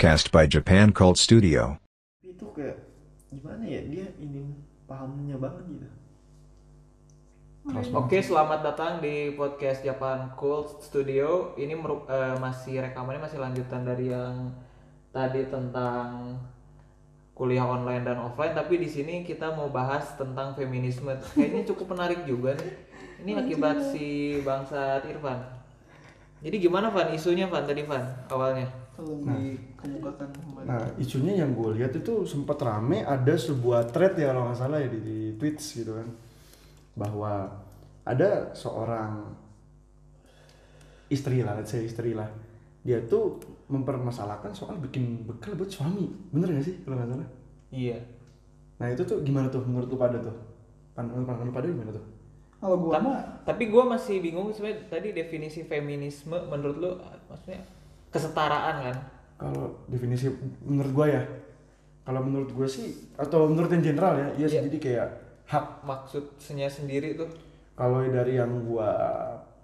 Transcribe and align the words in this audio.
podcast 0.00 0.32
by 0.32 0.48
Japan 0.48 0.96
Cult 0.96 1.20
Studio. 1.20 1.76
itu 2.24 2.48
kayak 2.56 2.88
gimana 3.28 3.68
ya 3.68 3.84
dia 3.84 4.08
ini 4.16 4.48
pahamnya 4.88 5.36
banget 5.36 5.76
gitu 5.76 5.88
Oke, 7.92 8.24
selamat 8.24 8.64
datang 8.64 9.04
di 9.04 9.36
podcast 9.36 9.84
Japan 9.84 10.32
Cult 10.40 10.80
Studio. 10.80 11.52
Ini 11.52 11.76
eh, 11.76 12.36
masih 12.40 12.80
rekamannya 12.80 13.28
masih 13.28 13.44
lanjutan 13.44 13.84
dari 13.84 14.08
yang 14.08 14.48
tadi 15.12 15.44
tentang 15.52 16.32
kuliah 17.36 17.68
online 17.68 18.00
dan 18.00 18.24
offline, 18.24 18.56
tapi 18.56 18.80
di 18.80 18.88
sini 18.88 19.20
kita 19.20 19.52
mau 19.52 19.68
bahas 19.68 20.16
tentang 20.16 20.56
feminisme. 20.56 21.12
Kayaknya 21.36 21.76
cukup 21.76 21.92
menarik 21.92 22.24
juga 22.24 22.56
nih. 22.56 22.72
Ini 23.20 23.32
akibat 23.36 23.92
si 23.92 24.40
bangsa 24.40 25.04
Irfan. 25.04 25.44
Jadi 26.40 26.56
gimana 26.56 26.88
Van 26.88 27.12
isunya 27.12 27.44
Van 27.52 27.68
tadi 27.68 27.84
Van 27.84 28.24
awalnya? 28.32 28.79
Tolong 29.00 29.24
dikemukakan 29.24 30.28
kembali 30.28 30.64
Nah, 30.68 30.84
isunya 31.00 31.40
yang 31.40 31.56
gue 31.56 31.80
lihat 31.80 31.96
itu 31.96 32.28
sempat 32.28 32.60
rame 32.60 33.00
ada 33.00 33.32
sebuah 33.32 33.88
thread 33.88 34.20
ya 34.20 34.36
kalau 34.36 34.52
nggak 34.52 34.60
salah 34.60 34.78
ya 34.78 34.88
di, 34.92 35.00
di 35.00 35.18
tweets 35.40 35.80
gitu 35.80 35.96
kan 35.96 36.08
bahwa 36.92 37.48
ada 38.04 38.52
seorang 38.52 39.32
istri 41.08 41.40
lah, 41.40 41.56
let's 41.58 41.72
say 41.72 41.82
istri 41.82 42.12
lah, 42.12 42.28
dia 42.84 43.00
tuh 43.08 43.40
mempermasalahkan 43.72 44.52
soal 44.52 44.76
bikin 44.78 45.24
bekal 45.24 45.56
buat 45.56 45.70
suami, 45.70 46.06
bener 46.30 46.54
gak 46.54 46.66
sih 46.66 46.76
kalau 46.84 47.00
nggak 47.00 47.10
salah? 47.16 47.28
Iya. 47.72 47.98
Nah 48.78 48.86
itu 48.92 49.02
tuh 49.02 49.24
gimana 49.24 49.48
tuh 49.48 49.62
menurut 49.64 49.88
lu 49.90 49.98
pada 49.98 50.18
tuh? 50.20 50.36
Pandangan 50.94 51.24
pandangan 51.24 51.48
lu 51.48 51.54
pada 51.54 51.66
gimana 51.66 51.92
tuh? 51.94 52.06
kalau 52.60 52.76
gua 52.76 53.00
Ta- 53.00 53.02
mah 53.02 53.18
tapi 53.48 53.72
gue 53.72 53.84
masih 53.88 54.20
bingung 54.20 54.52
sebenarnya 54.52 54.84
tadi 54.92 55.16
definisi 55.16 55.64
feminisme 55.64 56.36
menurut 56.52 56.76
lu 56.76 56.92
maksudnya 57.24 57.64
kesetaraan 58.10 58.76
kan? 58.84 58.96
Kalau 59.36 59.80
definisi 59.86 60.28
menurut 60.60 60.92
gue 60.92 61.06
ya, 61.10 61.22
kalau 62.02 62.20
menurut 62.20 62.50
gue 62.50 62.66
sih 62.66 62.92
atau 63.14 63.46
menurut 63.46 63.70
yang 63.70 63.84
general 63.84 64.14
ya, 64.14 64.28
iya 64.36 64.46
sih 64.46 64.58
Iya. 64.58 64.66
jadi 64.66 64.78
kayak 64.78 65.08
hak 65.46 65.66
Maksudnya 65.82 66.68
sendiri 66.68 67.14
tuh 67.14 67.26
kalau 67.72 68.04
dari 68.04 68.36
yang 68.36 68.52
gua 68.62 68.92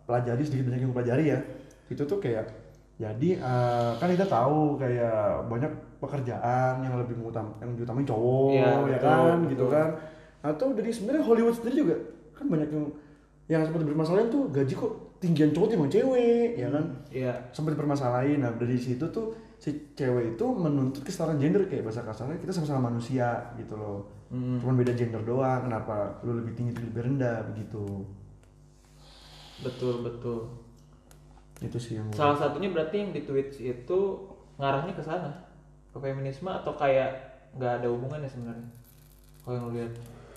pelajari 0.02 0.40
sedikit 0.40 0.66
banyak 0.66 0.80
yang 0.80 0.90
gua 0.90 0.98
pelajari 0.98 1.24
ya 1.28 1.38
itu 1.86 2.02
tuh 2.02 2.16
kayak 2.16 2.48
jadi 2.96 3.28
eh, 3.36 3.90
kan 3.94 4.08
kita 4.08 4.24
tahu 4.24 4.74
kayak 4.74 5.46
banyak 5.46 5.68
pekerjaan 6.00 6.80
yang 6.80 6.96
lebih 6.96 7.14
mengutam 7.14 7.52
yang 7.60 7.70
diutamain 7.76 8.02
cowok 8.02 8.50
Iya, 8.50 8.66
ya 8.66 8.98
betul, 8.98 9.04
kan 9.04 9.36
betul. 9.36 9.50
gitu 9.52 9.64
kan 9.68 9.88
atau 10.42 10.66
dari 10.72 10.90
sebenarnya 10.90 11.22
Hollywood 11.22 11.54
sendiri 11.54 11.76
juga 11.76 11.96
kan 12.32 12.46
banyak 12.46 12.68
yang 12.68 12.86
yang 13.46 13.62
sempat 13.62 13.82
bermasalahan 13.84 14.26
tuh 14.26 14.48
gaji 14.50 14.74
kok 14.74 14.92
tinggian 15.16 15.50
cowok 15.50 15.68
timbang 15.68 15.88
cewek 15.88 16.54
ya 16.54 16.68
kan 16.68 16.84
Iya. 17.08 17.32
sempat 17.50 17.72
dipermasalahin 17.72 18.38
nah 18.38 18.52
dari 18.52 18.76
situ 18.76 19.04
tuh 19.06 19.32
si 19.56 19.72
cewek 19.92 20.34
itu 20.34 20.44
menuntut 20.46 21.00
kesetaraan 21.00 21.36
gender 21.36 21.64
kayak 21.64 21.82
bahasa 21.82 22.02
kasarnya 22.02 22.36
kita 22.36 22.52
sama-sama 22.52 22.90
manusia 22.90 23.28
gitu 23.54 23.74
loh 23.74 24.04
Hmm. 24.26 24.58
cuman 24.58 24.74
beda 24.76 24.90
gender 24.92 25.22
doang 25.22 25.64
kenapa 25.64 25.94
lu 26.20 26.34
lebih 26.34 26.52
tinggi 26.52 26.74
lu 26.74 26.90
lebih 26.90 27.06
rendah 27.06 27.46
begitu 27.46 28.02
Betul 29.56 30.02
betul. 30.02 30.40
itu 31.56 31.78
sih 31.78 31.96
yang 31.96 32.10
Salah 32.10 32.36
satunya 32.36 32.68
berarti 32.68 33.00
yang 33.00 33.10
di 33.10 33.22
Twitch 33.22 33.56
itu 33.58 33.98
ngarahnya 34.56 34.92
ke 34.92 35.00
sana 35.00 35.32
ke 35.88 35.96
feminisme 35.96 36.44
atau 36.44 36.74
kayak 36.74 37.08
nggak 37.54 37.80
ada 37.80 37.88
hubungannya 37.88 38.28
sebenarnya? 38.28 38.68
Kalau 39.40 39.54
yang 39.54 39.64
lu 39.64 39.72
lihat. 39.72 39.92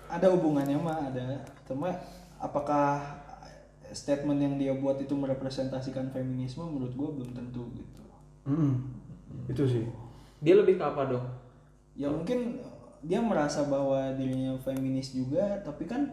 ada 0.08 0.28
hubungannya 0.30 0.78
mah 0.78 0.98
ada 1.06 1.26
cuma 1.66 1.92
apakah 2.38 3.04
statement 3.94 4.40
yang 4.40 4.56
dia 4.56 4.74
buat 4.78 4.98
itu 5.02 5.14
merepresentasikan 5.14 6.14
feminisme 6.14 6.66
menurut 6.66 6.94
gua 6.96 7.10
belum 7.16 7.32
tentu 7.34 7.68
gitu. 7.76 8.02
Mm-mm. 8.50 8.74
itu 9.46 9.64
sih. 9.68 9.86
Dia 10.42 10.58
lebih 10.58 10.80
ke 10.80 10.86
apa 10.86 11.06
dong? 11.06 11.26
ya 12.00 12.08
mungkin 12.08 12.64
dia 13.04 13.20
merasa 13.20 13.68
bahwa 13.68 14.16
dirinya 14.16 14.56
feminis 14.64 15.12
juga 15.12 15.60
tapi 15.68 15.84
kan 15.84 16.08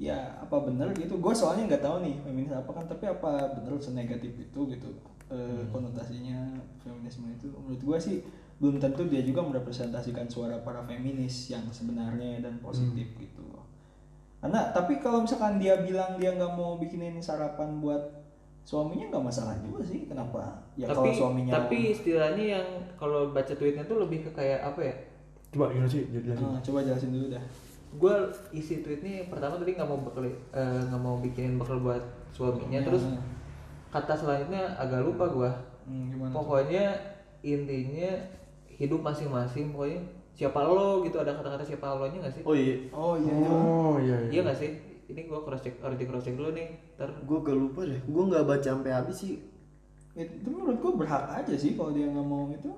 ya 0.00 0.40
apa 0.40 0.56
bener 0.64 0.96
gitu. 0.96 1.20
Gue 1.20 1.36
soalnya 1.36 1.68
nggak 1.68 1.84
tahu 1.84 1.96
nih 2.00 2.16
feminis 2.24 2.52
apa 2.56 2.70
kan 2.72 2.84
tapi 2.88 3.04
apa 3.04 3.60
bener 3.60 3.76
senegatif 3.76 4.32
itu 4.40 4.60
gitu 4.72 4.88
eh, 5.28 5.62
konotasinya 5.68 6.56
feminisme 6.80 7.28
itu. 7.28 7.52
Menurut 7.52 7.82
gue 7.84 7.98
sih 8.00 8.16
belum 8.58 8.80
tentu 8.80 9.04
dia 9.06 9.20
juga 9.20 9.44
merepresentasikan 9.44 10.26
suara 10.32 10.58
para 10.64 10.80
feminis 10.88 11.52
yang 11.52 11.68
sebenarnya 11.68 12.42
dan 12.42 12.58
positif 12.58 13.06
gitu 13.20 13.44
karena 14.38 14.70
tapi 14.70 15.02
kalau 15.02 15.26
misalkan 15.26 15.58
dia 15.58 15.74
bilang 15.82 16.14
dia 16.14 16.30
nggak 16.32 16.52
mau 16.54 16.78
bikinin 16.78 17.18
sarapan 17.18 17.82
buat 17.82 17.98
suaminya 18.62 19.10
nggak 19.10 19.24
masalah 19.24 19.58
juga 19.64 19.82
sih 19.82 20.06
kenapa 20.06 20.62
ya 20.78 20.86
tapi 20.86 21.10
kalau 21.10 21.12
suaminya 21.26 21.52
tapi 21.56 21.76
istilahnya 21.90 22.44
yang 22.60 22.68
kalau 22.94 23.32
baca 23.32 23.50
tweetnya 23.50 23.82
tuh 23.82 23.98
lebih 24.04 24.28
ke 24.28 24.30
kayak 24.36 24.60
apa 24.62 24.80
ya? 24.84 24.94
coba 25.48 25.72
gimana 25.72 25.88
sih 25.88 26.04
jelasin 26.12 26.44
Ah, 26.44 26.60
coba 26.60 26.78
jelasin 26.84 27.10
dulu 27.10 27.26
dah 27.32 27.44
Gue 27.88 28.12
isi 28.52 28.84
tweetnya 28.84 29.24
pertama 29.32 29.56
tadi 29.56 29.72
nggak 29.72 29.88
mau 29.88 29.96
bekal 30.04 30.28
eh, 30.28 30.32
nggak 30.52 31.00
mau 31.00 31.16
bikinin 31.16 31.56
bekal 31.56 31.80
buat 31.80 32.04
suaminya, 32.28 32.84
terus 32.84 33.08
Hmm. 33.08 33.16
kata 33.88 34.12
selanjutnya 34.12 34.76
agak 34.76 35.00
lupa 35.00 35.24
gua. 35.24 35.48
Hmm, 35.88 36.12
gimana 36.12 36.28
tuh? 36.28 36.36
Pokoknya 36.36 36.84
intinya 37.40 38.12
hidup 38.68 39.00
masing-masing 39.00 39.72
pokoknya 39.72 40.04
siapa 40.38 40.62
lo 40.62 41.02
gitu 41.02 41.18
ada 41.18 41.34
kata-kata 41.34 41.66
siapa 41.66 41.86
lo 41.92 42.06
nya 42.06 42.22
nggak 42.22 42.30
sih? 42.32 42.42
oh 42.42 42.54
iya 42.54 42.74
Oh 42.94 43.14
iya. 43.16 43.32
iya. 43.34 43.48
oh 43.50 43.94
iya 43.98 44.16
Iya 44.20 44.30
iya 44.30 44.40
nggak 44.46 44.54
sih? 44.56 44.70
Ini 45.08 45.20
gua 45.24 45.40
cross 45.40 45.60
check 45.60 45.80
harus 45.80 45.96
di 45.96 46.04
cross 46.04 46.22
check 46.22 46.36
dulu 46.36 46.52
nih. 46.52 46.68
Ntar 46.94 47.10
gue 47.18 47.38
gak 47.40 47.56
lupa 47.56 47.80
deh 47.82 47.98
gue 47.98 48.22
nggak 48.24 48.44
baca 48.44 48.68
sampai 48.68 48.92
habis 48.92 49.16
sih 49.16 49.34
Itu 50.12 50.46
menurut 50.46 50.78
gua 50.78 50.92
berhak 50.96 51.24
aja 51.34 51.54
sih 51.54 51.74
kalau 51.74 51.90
dia 51.90 52.06
nggak 52.06 52.22
mau 52.24 52.46
itu. 52.48 52.70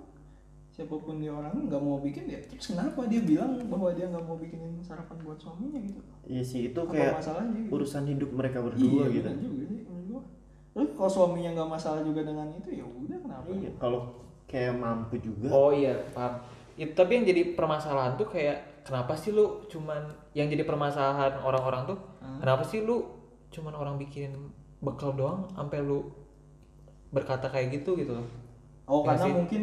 Siapa 0.70 0.94
pun 0.96 1.18
dia 1.18 1.28
orang 1.30 1.66
nggak 1.66 1.82
mau 1.82 1.98
bikin 1.98 2.24
ya 2.24 2.38
terus 2.40 2.70
kenapa 2.70 3.04
dia 3.04 3.20
bilang 3.20 3.58
bahwa 3.66 3.90
dia 3.90 4.06
nggak 4.06 4.22
mau 4.22 4.38
bikinin 4.38 4.80
sarapan 4.80 5.18
buat 5.20 5.36
suaminya 5.36 5.76
gitu? 5.76 6.00
iya 6.24 6.40
sih 6.40 6.60
itu 6.66 6.78
Apa 6.78 6.94
kayak 6.94 7.12
masalahnya 7.18 7.58
gitu? 7.58 7.70
urusan 7.74 8.04
hidup 8.06 8.30
mereka 8.30 8.58
berdua 8.62 9.04
iya, 9.04 9.04
gitu 9.12 9.28
juga 9.36 9.64
sih 9.66 9.80
menurut 9.82 10.06
gua. 10.08 10.22
Terus 10.70 10.90
kalau 10.94 11.10
suaminya 11.10 11.50
nggak 11.52 11.68
masalah 11.68 12.00
juga 12.00 12.20
dengan 12.22 12.48
itu 12.48 12.68
ya 12.70 12.86
udah 12.86 13.18
kenapa? 13.18 13.44
iya 13.50 13.70
kalau 13.76 14.00
kayak 14.46 14.74
mampu 14.74 15.14
juga 15.18 15.46
Oh 15.50 15.70
iya, 15.70 15.92
paham. 16.10 16.34
Itu 16.80 16.92
tapi 16.96 17.20
yang 17.20 17.28
jadi 17.28 17.52
permasalahan 17.52 18.16
tuh 18.16 18.24
kayak 18.32 18.80
kenapa 18.88 19.12
sih 19.12 19.36
lu 19.36 19.68
cuman 19.68 20.00
yang 20.32 20.48
jadi 20.48 20.64
permasalahan 20.64 21.36
orang-orang 21.44 21.84
tuh 21.84 21.98
kenapa 22.40 22.64
sih 22.64 22.80
lu 22.80 23.04
cuman 23.52 23.76
orang 23.76 24.00
bikin 24.00 24.32
bekal 24.80 25.12
doang 25.12 25.44
sampai 25.52 25.84
lu 25.84 26.08
berkata 27.12 27.52
kayak 27.52 27.68
gitu 27.76 28.00
gitu 28.00 28.16
loh. 28.16 28.26
Oh 28.88 29.04
Ya 29.04 29.12
karena 29.12 29.26
sih. 29.28 29.34
mungkin 29.36 29.62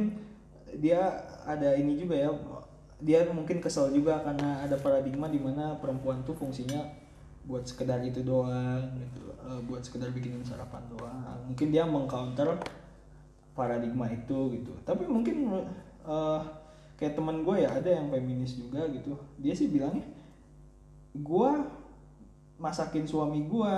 dia 0.78 1.01
ada 1.41 1.73
ini 1.73 1.97
juga 1.97 2.16
ya 2.16 2.29
dia 3.00 3.25
mungkin 3.29 3.57
kesel 3.57 3.89
juga 3.89 4.22
karena 4.22 4.61
ada 4.61 4.78
paradigma 4.78 5.25
di 5.29 5.41
mana 5.41 5.73
perempuan 5.81 6.22
tuh 6.22 6.38
fungsinya 6.38 6.81
buat 7.47 7.63
sekedar 7.63 8.03
itu 8.03 8.22
doang 8.22 8.84
gitu 8.99 9.31
eh, 9.31 9.59
buat 9.66 9.79
sekedar 9.79 10.11
bikinin 10.11 10.44
sarapan 10.44 10.84
doang 10.91 11.39
mungkin 11.47 11.72
dia 11.72 11.88
mengcounter 11.88 12.59
paradigma 13.55 14.05
itu 14.11 14.59
gitu 14.59 14.73
tapi 14.84 15.07
mungkin 15.07 15.49
eh, 16.05 16.41
kayak 16.97 17.13
teman 17.13 17.46
gue 17.46 17.56
ya 17.62 17.69
ada 17.72 17.90
yang 17.90 18.09
feminis 18.09 18.58
juga 18.58 18.90
gitu. 18.90 19.13
Dia 19.38 19.53
sih 19.53 19.69
bilangnya 19.69 20.03
gue 21.13 21.50
masakin 22.58 23.06
suami 23.06 23.46
gue 23.46 23.75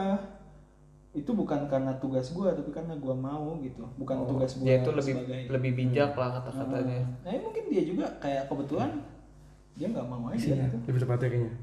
itu 1.09 1.31
bukan 1.34 1.66
karena 1.68 1.91
tugas 2.00 2.31
gue 2.31 2.47
tapi 2.47 2.72
karena 2.72 2.96
gue 2.96 3.16
mau 3.16 3.59
gitu. 3.59 3.84
Bukan 4.00 4.24
tugas 4.24 4.56
gue 4.56 4.66
Dia 4.66 4.80
itu 4.80 4.92
lebih 4.95 5.13
sebagai 5.19 5.39
lebih 5.51 5.71
bijak 5.75 6.12
lah 6.16 6.30
kata-katanya. 6.39 7.01
nah 7.25 7.31
ini 7.33 7.42
mungkin 7.44 7.63
dia 7.68 7.83
juga 7.83 8.06
kayak 8.24 8.48
kebetulan 8.48 8.92
dia 9.75 9.88
nggak 9.89 10.07
mau 10.07 10.27
aja 10.27 10.44
Iya, 10.44 10.68
gitu. 10.68 10.77
lebih 10.92 11.00
tepatnya 11.04 11.27
kayaknya. 11.31 11.54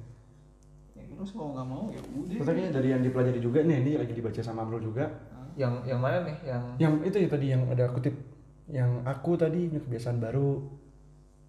Ya, 0.96 1.02
terus 1.04 1.30
kalau 1.36 1.50
nggak 1.52 1.68
mau 1.68 1.84
ya 1.92 2.00
udah. 2.00 2.36
Kayaknya 2.44 2.68
dari 2.72 2.88
yang 2.92 3.02
dipelajari 3.04 3.40
juga 3.40 3.58
nih 3.64 3.76
ini 3.84 3.92
lagi 4.00 4.12
dibaca 4.12 4.40
sama 4.40 4.60
Amrul 4.64 4.82
juga. 4.84 5.04
Yang 5.56 5.74
yang 5.88 6.00
mana 6.00 6.18
nih? 6.24 6.36
Yang 6.44 6.62
yang 6.80 6.94
itu 7.00 7.16
ya 7.16 7.28
tadi 7.32 7.46
yang 7.52 7.62
ada 7.68 7.84
kutip. 7.92 8.14
Yang 8.66 8.90
aku 9.04 9.30
tadi 9.38 9.60
punya 9.70 9.80
kebiasaan 9.84 10.18
baru 10.18 10.48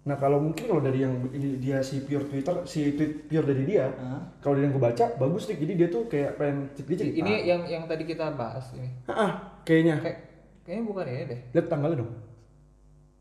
nah 0.08 0.16
kalau 0.16 0.40
mungkin 0.40 0.64
kalau 0.64 0.80
dari 0.80 1.04
yang 1.04 1.12
ini 1.30 1.60
dia 1.60 1.84
si 1.84 2.00
pure 2.00 2.24
Twitter 2.24 2.64
si 2.64 2.96
tweet 2.96 3.28
pure 3.28 3.44
dari 3.44 3.68
dia 3.68 3.92
Hah? 3.92 4.24
kalau 4.40 4.56
dari 4.56 4.64
yang 4.64 4.74
gue 4.74 4.80
baca 4.82 5.04
bagus 5.14 5.44
nih 5.46 5.60
jadi 5.60 5.72
dia 5.76 5.88
tuh 5.88 6.08
kayak 6.08 6.30
pengen 6.34 6.56
dia 6.72 6.96
cerita 6.96 7.16
ini 7.20 7.32
yang 7.44 7.60
yang 7.68 7.84
tadi 7.84 8.08
kita 8.08 8.32
bahas 8.32 8.72
ini. 8.72 8.88
ah, 9.04 9.12
ah, 9.12 9.30
kayaknya 9.62 10.00
Kayak 10.00 10.18
kayaknya 10.64 10.82
bukan 10.82 11.04
ini 11.06 11.22
deh. 11.28 11.40
lihat 11.52 11.66
tanggalnya 11.68 12.00
dong 12.00 12.12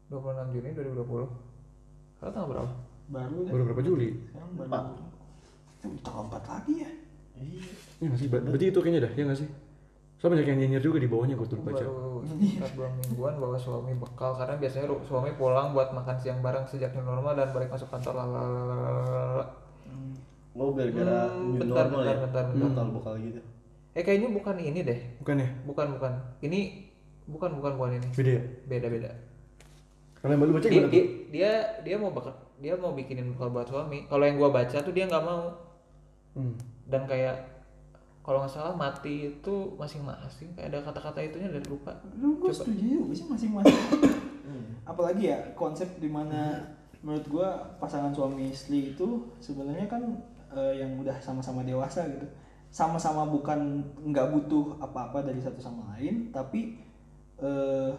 26 0.08 0.56
Juni 0.56 0.70
2020. 0.72 1.28
Sekarang 2.16 2.32
tanggal 2.32 2.50
berapa? 2.50 2.72
baru 3.08 3.38
deh 3.44 3.52
baru 3.52 3.64
berapa 3.72 3.84
Juli 3.84 4.10
Empat. 4.36 4.84
Tanggal 5.80 6.24
empat 6.24 6.44
lagi 6.44 6.74
ya 6.84 6.92
iya 7.38 7.64
ya 7.98 8.06
nggak 8.08 8.20
sih 8.20 8.28
Ber- 8.28 8.44
berarti 8.44 8.66
itu 8.68 8.80
kayaknya 8.80 9.02
dah 9.04 9.12
ya 9.14 9.24
nggak 9.24 9.40
sih 9.40 9.50
soalnya 10.18 10.42
banyak 10.42 10.50
yang 10.50 10.60
nyinyir 10.60 10.82
juga 10.82 10.98
di 10.98 11.10
bawahnya 11.10 11.38
gue 11.38 11.48
tuh 11.48 11.62
baca. 11.62 11.86
Baru 11.86 12.26
sekitar 12.26 12.70
dua 12.74 12.90
mingguan 12.90 13.36
bawa 13.38 13.58
suami 13.58 13.94
bekal 13.94 14.34
karena 14.34 14.56
biasanya 14.58 14.86
suami 15.06 15.32
pulang 15.38 15.72
buat 15.72 15.94
makan 15.94 16.18
siang 16.18 16.42
bareng 16.42 16.66
sejak 16.66 16.90
new 16.98 17.06
normal 17.06 17.38
dan 17.38 17.54
balik 17.54 17.70
masuk 17.70 17.88
kantor 17.94 18.14
lalalala. 18.18 19.46
mau 20.58 20.74
gara-gara 20.74 21.30
Hmm, 21.30 21.54
new 21.54 21.62
bentar, 21.62 21.86
normal 21.86 22.02
bentar, 22.02 22.16
ya? 22.18 22.20
bentar, 22.26 22.44
bentar. 22.50 22.66
bakal 22.74 22.86
bakal 22.98 23.14
gitu. 23.22 23.42
Eh 23.94 24.02
kayaknya 24.02 24.30
bukan 24.34 24.56
ini 24.58 24.80
deh. 24.82 25.00
Bukan 25.22 25.36
ya? 25.38 25.48
Bukan 25.70 25.88
bukan. 25.98 26.14
Ini 26.42 26.60
bukan 27.30 27.50
bukan 27.62 27.72
bukan 27.78 27.92
ini. 28.02 28.08
Beda 28.18 28.32
ya? 28.34 28.44
Beda 28.66 28.88
beda. 28.90 29.10
Kalau 30.18 30.32
yang 30.34 30.42
baru 30.42 30.52
baca 30.58 30.66
dia, 30.66 30.74
gimana 30.74 30.90
dia 30.90 31.04
dia 31.30 31.52
dia 31.86 31.96
mau 32.02 32.10
bakal 32.10 32.34
dia 32.58 32.74
mau 32.74 32.98
bikinin 32.98 33.38
bekal 33.38 33.54
buat 33.54 33.70
suami. 33.70 34.10
Kalau 34.10 34.24
yang 34.26 34.42
gua 34.42 34.50
baca 34.50 34.78
tuh 34.82 34.94
dia 34.94 35.06
nggak 35.06 35.26
mau. 35.26 35.54
Hmm. 36.38 36.54
dan 36.86 37.10
kayak 37.10 37.57
kalau 38.28 38.44
nggak 38.44 38.52
salah 38.52 38.76
mati 38.76 39.32
itu 39.32 39.56
masing-masing 39.80 40.52
kayak 40.52 40.76
ada 40.76 40.92
kata-kata 40.92 41.24
itunya 41.24 41.48
dari 41.48 41.64
lupa 41.64 41.96
Lu 42.20 42.36
gue 42.44 42.52
setuju 42.52 42.84
juga 43.00 43.16
sih 43.16 43.24
masing-masing. 43.24 43.80
Apalagi 44.84 45.32
ya 45.32 45.40
konsep 45.56 45.88
di 46.04 46.12
mana 46.12 46.60
menurut 47.00 47.24
gua 47.32 47.50
pasangan 47.80 48.12
suami 48.12 48.52
istri 48.52 48.92
itu 48.92 49.32
sebenarnya 49.40 49.88
kan 49.88 50.04
eh, 50.52 50.84
yang 50.84 51.00
udah 51.00 51.16
sama-sama 51.24 51.64
dewasa 51.64 52.04
gitu. 52.08 52.28
Sama-sama 52.68 53.24
bukan 53.32 53.80
nggak 54.04 54.28
butuh 54.36 54.76
apa-apa 54.84 55.24
dari 55.24 55.40
satu 55.40 55.64
sama 55.64 55.96
lain, 55.96 56.32
tapi 56.36 56.76
eh, 57.40 57.92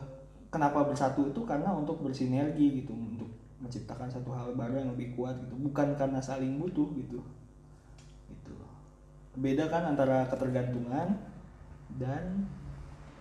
kenapa 0.52 0.84
bersatu 0.84 1.28
itu 1.32 1.40
karena 1.48 1.72
untuk 1.72 2.04
bersinergi 2.04 2.84
gitu, 2.84 2.92
untuk 2.92 3.32
menciptakan 3.64 4.12
satu 4.12 4.28
hal 4.36 4.52
baru 4.52 4.84
yang 4.84 4.90
lebih 4.92 5.16
kuat 5.16 5.40
gitu, 5.40 5.56
bukan 5.56 5.96
karena 5.96 6.20
saling 6.20 6.60
butuh. 6.60 6.88
Gitu. 6.92 7.16
Beda 9.38 9.64
kan 9.66 9.86
antara 9.86 10.26
ketergantungan 10.26 11.14
dan 11.94 12.44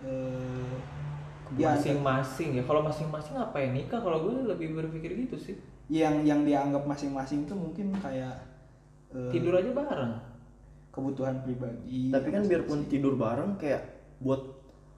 eh, 0.00 0.74
ya, 1.54 1.72
masing-masing 1.72 2.50
ya. 2.54 2.62
Kalau 2.62 2.82
masing-masing 2.82 3.34
ngapain 3.34 3.70
nikah? 3.70 3.98
Kalau 3.98 4.18
gue 4.20 4.44
lebih 4.44 4.74
berpikir 4.74 5.14
gitu 5.16 5.36
sih. 5.36 5.56
Yang 5.88 6.26
yang 6.26 6.40
dianggap 6.42 6.84
masing-masing 6.84 7.46
itu 7.46 7.54
mungkin 7.54 7.94
kayak 7.96 8.34
eh, 9.10 9.30
tidur 9.30 9.54
aja 9.54 9.70
bareng. 9.70 10.14
kebutuhan 10.88 11.46
pribadi. 11.46 12.10
Tapi 12.10 12.26
kan 12.26 12.42
biarpun 12.42 12.90
tidur 12.90 13.14
bareng 13.14 13.54
kayak 13.54 13.86
buat 14.18 14.42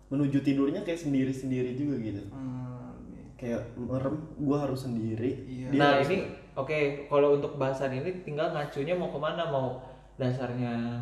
menuju 0.09 0.41
tidurnya 0.41 0.81
kayak 0.81 0.97
sendiri-sendiri 0.99 1.77
juga 1.77 2.01
gitu. 2.01 2.25
Hmm, 2.33 2.97
Kayak 3.37 3.77
merem 3.77 4.17
gua 4.41 4.65
harus 4.65 4.89
sendiri. 4.89 5.45
Iya. 5.45 5.77
Nah 5.77 6.01
harus- 6.01 6.09
ini 6.09 6.25
oke 6.57 6.79
kalau 7.05 7.37
untuk 7.37 7.61
bahasan 7.61 7.93
ini 7.95 8.25
tinggal 8.25 8.49
ngacunya 8.51 8.97
mau 8.97 9.13
ke 9.13 9.21
mana? 9.21 9.45
Mau 9.45 9.85
dasarnya 10.21 11.01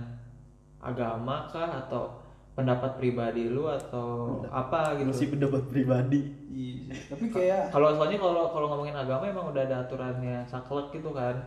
agama 0.79 1.51
kah 1.51 1.83
atau 1.85 2.23
pendapat 2.55 2.99
pribadi 2.99 3.51
lu 3.51 3.67
atau 3.67 4.39
apa 4.51 4.99
gitu 4.99 5.11
masih 5.11 5.31
pendapat 5.35 5.63
pribadi. 5.71 6.21
iya 6.51 6.91
tapi 7.07 7.31
kayak 7.31 7.71
kalau 7.71 7.95
soalnya 7.95 8.19
kalau 8.19 8.51
kalau 8.51 8.67
ngomongin 8.75 8.95
agama 8.95 9.31
emang 9.31 9.51
udah 9.55 9.63
ada 9.63 9.87
aturannya 9.87 10.43
saklek 10.47 10.91
gitu 10.95 11.11
kan 11.15 11.39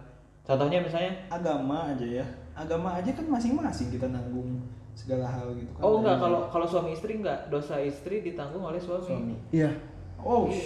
contohnya 0.44 0.79
misalnya 0.79 1.12
agama 1.27 1.91
aja 1.91 2.23
ya 2.23 2.25
agama 2.56 2.95
aja 2.95 3.12
kan 3.12 3.27
masing-masing 3.27 3.91
kita 3.91 4.07
nanggung 4.07 4.63
segala 4.95 5.27
hal 5.27 5.51
gitu 5.56 5.71
kan 5.75 5.83
oh 5.83 6.00
enggak 6.00 6.15
kalau 6.19 6.39
kalau 6.47 6.67
suami 6.67 6.91
istri 6.95 7.19
enggak 7.19 7.47
dosa 7.51 7.79
istri 7.79 8.24
ditanggung 8.24 8.63
oleh 8.63 8.79
suami, 8.79 9.07
Suami. 9.07 9.35
Iya. 9.51 9.71
oh 10.19 10.47
Iya. 10.47 10.63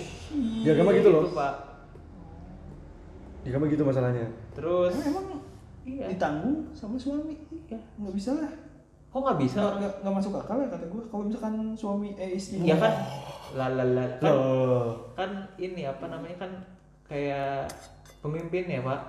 Di 0.62 0.70
agama 0.78 0.90
gitu 0.94 1.10
loh. 1.10 1.30
pak 1.34 1.54
Di 3.46 3.54
kamar 3.54 3.70
gitu 3.70 3.86
masalahnya. 3.86 4.26
terus 4.58 4.94
Emang, 4.98 5.26
emang 5.26 5.26
iya 5.86 6.06
ditanggung 6.10 6.66
sama 6.72 6.98
suami 6.98 7.38
Iya. 7.64 7.78
nggak 7.96 8.14
bisa 8.14 8.32
lah 8.36 8.52
kok 9.08 9.22
nggak 9.22 9.40
bisa 9.40 9.60
nggak 9.60 9.76
nggak- 9.78 9.98
nggak 10.02 10.14
masuk 10.14 10.34
akal 10.36 10.58
ya 10.58 10.68
kata 10.68 10.86
gue 10.86 11.04
kalau 11.08 11.24
misalkan 11.24 11.56
suami 11.74 12.10
eh 12.16 12.36
istri 12.36 12.60
ya 12.60 12.76
kan 12.76 12.94
lalala 13.54 14.06
kan, 14.12 14.28
Loh. 14.28 15.14
kan 15.14 15.30
ini 15.56 15.86
apa 15.86 16.06
namanya 16.06 16.36
kan 16.38 16.52
kayak 17.06 17.70
pemimpin 18.20 18.66
ya 18.68 18.82
pak 18.82 19.00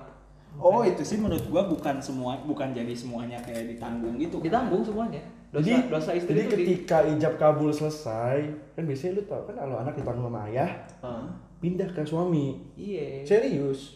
oh 0.55 0.81
itu 0.81 1.01
sih 1.01 1.17
menurut 1.17 1.43
gua 1.45 1.65
bukan 1.65 1.97
semua 1.97 2.39
bukan 2.39 2.71
jadi 2.71 2.89
semuanya 2.89 3.37
kayak 3.39 3.67
ditanggung 3.67 4.15
gitu 4.15 4.37
kan. 4.37 4.45
ditanggung 4.47 4.81
semuanya 4.81 5.21
dosa 5.47 5.63
Jadi, 5.65 5.73
dosa 5.87 6.11
istri 6.13 6.29
jadi 6.29 6.39
itu 6.39 6.49
di- 6.49 6.55
ketika 6.75 6.97
ijab 7.07 7.33
kabul 7.35 7.69
selesai, 7.69 8.37
kan 8.73 8.83
biasanya 8.83 9.11
lu 9.13 9.23
tau 9.23 9.41
kan 9.43 9.55
kalau 9.55 9.75
anak 9.77 9.95
ditanggung 9.95 10.27
sama 10.27 10.43
ayah, 10.45 10.71
Ah. 10.99 11.23
pindah 11.57 11.87
ke 11.87 12.03
suami. 12.03 12.67
iya 12.75 13.23
Serius. 13.23 13.95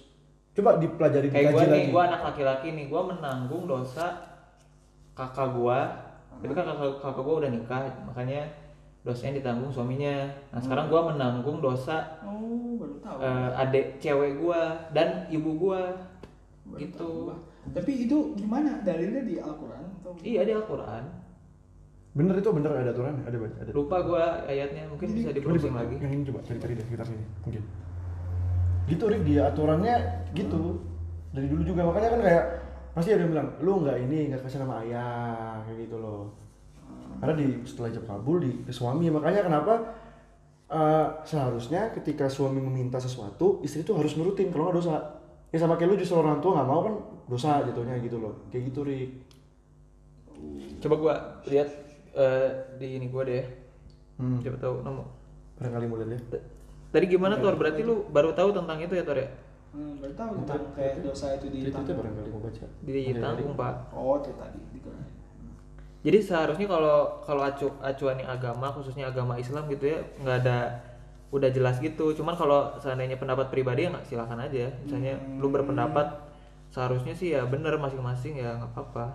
Coba 0.51 0.69
dipelajari 0.77 1.27
kayak 1.31 1.55
dikaji 1.55 1.63
gue 1.63 1.65
nih 1.71 1.85
gue 1.95 2.01
anak 2.01 2.21
laki-laki 2.27 2.67
nih 2.75 2.85
gue 2.91 3.01
menanggung 3.07 3.63
dosa 3.71 4.05
kakak 5.15 5.55
gue 5.55 5.79
itu 6.41 6.53
kan 6.57 6.65
kakak 6.65 6.91
kakak 6.99 7.23
gue 7.23 7.35
udah 7.45 7.49
nikah 7.53 7.81
makanya 8.03 8.41
dosanya 9.01 9.41
ditanggung 9.41 9.71
suaminya. 9.73 10.29
Nah 10.53 10.59
sekarang 10.61 10.91
gue 10.91 11.01
menanggung 11.15 11.57
dosa 11.63 12.21
oh 12.21 12.77
baru 12.77 12.95
tahu. 13.01 13.17
eh, 13.23 13.49
adik 13.63 13.85
cewek 13.97 14.37
gue 14.37 14.61
dan 14.93 15.25
ibu 15.31 15.51
gue 15.57 15.81
gitu. 16.77 17.31
tahu 17.31 17.51
tapi 17.71 18.09
itu 18.09 18.17
gimana? 18.35 18.81
Dalilnya 18.81 19.21
di 19.21 19.35
Al-Quran 19.37 19.83
atau 20.01 20.11
iya 20.25 20.41
di 20.41 20.53
Al-Quran. 20.57 21.03
Bener 22.11 22.35
itu 22.43 22.49
bener. 22.51 22.71
Ada 22.75 22.91
aturan, 22.91 23.15
ada 23.23 23.37
ada. 23.39 23.71
lupa 23.71 23.97
gue 24.03 24.23
ayatnya 24.51 24.83
mungkin 24.91 25.07
bisa 25.15 25.29
di 25.31 25.39
Coba 25.39 25.55
browsing 25.55 25.71
dibuka. 25.71 25.81
lagi. 25.85 25.95
Yang 26.01 26.11
ini 26.11 26.23
coba 26.27 26.39
cari-cari 26.43 26.73
deh 26.75 26.85
sekitar 26.89 27.05
sini, 27.07 27.25
mungkin. 27.45 27.63
Gitu 28.89 29.03
Rik, 29.07 29.23
dia 29.23 29.49
aturannya 29.49 29.95
gitu. 30.33 30.81
Dari 31.31 31.47
dulu 31.47 31.61
juga 31.63 31.87
makanya 31.87 32.09
kan 32.17 32.21
kayak 32.21 32.45
pasti 32.91 33.09
ada 33.15 33.23
yang 33.23 33.31
bilang, 33.31 33.49
lu 33.63 33.71
nggak 33.83 33.97
ini 34.03 34.17
nggak 34.33 34.41
kasih 34.43 34.59
nama 34.63 34.83
ayah 34.83 35.63
kayak 35.63 35.87
gitu 35.87 35.97
loh. 36.01 36.33
Karena 37.23 37.33
di 37.37 37.47
setelah 37.63 37.87
ijab 37.93 38.05
kabul 38.09 38.37
di 38.41 38.51
ke 38.65 38.73
suami 38.73 39.07
makanya 39.07 39.47
kenapa 39.47 39.73
eh, 40.67 41.07
seharusnya 41.23 41.93
ketika 41.95 42.27
suami 42.27 42.59
meminta 42.59 42.97
sesuatu 42.99 43.61
istri 43.63 43.85
itu 43.85 43.93
harus 43.95 44.17
nurutin 44.19 44.51
kalau 44.51 44.69
nggak 44.69 44.77
dosa. 44.83 44.95
Ya 45.51 45.59
sama 45.59 45.75
kayak 45.75 45.95
lu 45.95 45.95
justru 45.99 46.15
orang 46.19 46.39
tua 46.39 46.59
nggak 46.59 46.67
mau 46.67 46.81
kan 46.83 46.95
dosa 47.27 47.63
jatuhnya 47.63 47.99
gitu 48.03 48.17
loh. 48.19 48.47
Kayak 48.51 48.63
gitu 48.71 48.81
Rik. 48.87 49.11
coba 50.81 50.95
gue 50.97 51.13
lihat 51.53 51.69
eh, 52.17 52.49
di 52.81 52.97
ini 52.97 53.07
gue 53.07 53.23
deh 53.23 53.45
Hmm. 54.21 54.37
coba 54.37 54.57
tahu 54.61 54.75
nemu 54.85 55.03
Barangkali 55.57 55.85
mau 55.89 55.97
lihat 55.97 56.25
ya. 56.29 56.41
Tadi 56.91 57.05
gimana 57.07 57.39
Tor 57.39 57.55
berarti 57.55 57.81
lu 57.81 58.05
baru 58.11 58.35
tahu 58.35 58.51
tentang 58.51 58.77
itu 58.83 58.93
ya 58.93 59.03
Tor 59.07 59.17
ya 59.17 59.27
hmm, 59.71 60.03
baru 60.03 60.13
tahu 60.13 60.29
tentang 60.43 60.61
kayak 60.75 61.03
dosa 61.03 61.39
itu 61.39 61.45
Itu 61.47 61.71
itu 61.71 61.91
barangkali 61.95 62.27
mau 62.29 62.41
baca. 62.43 62.65
ditanggung 62.85 63.53
pak 63.55 63.73
oh 63.95 64.15
itu 64.19 64.31
tadi 64.35 64.59
di 64.75 64.79
Quran. 64.83 65.07
Jadi 66.01 66.17
seharusnya 66.17 66.65
kalau 66.65 67.21
kalau 67.21 67.45
acu 67.45 67.69
acuannya 67.77 68.25
agama 68.25 68.73
khususnya 68.73 69.13
agama 69.13 69.37
Islam 69.37 69.69
gitu 69.69 69.85
ya 69.85 70.01
nggak 70.17 70.37
ada 70.41 70.57
udah 71.29 71.49
jelas 71.53 71.77
gitu. 71.77 72.09
Cuman 72.17 72.33
kalau 72.33 72.73
seandainya 72.81 73.21
pendapat 73.21 73.53
pribadi 73.53 73.85
ya 73.85 73.93
nggak 73.93 74.09
silakan 74.09 74.41
aja. 74.41 74.73
Misalnya 74.81 75.21
lu 75.37 75.53
berpendapat 75.53 76.17
seharusnya 76.73 77.13
sih 77.13 77.37
ya 77.37 77.45
bener 77.45 77.77
masing-masing 77.77 78.41
ya 78.41 78.57
nggak 78.57 78.73
apa-apa. 78.73 79.13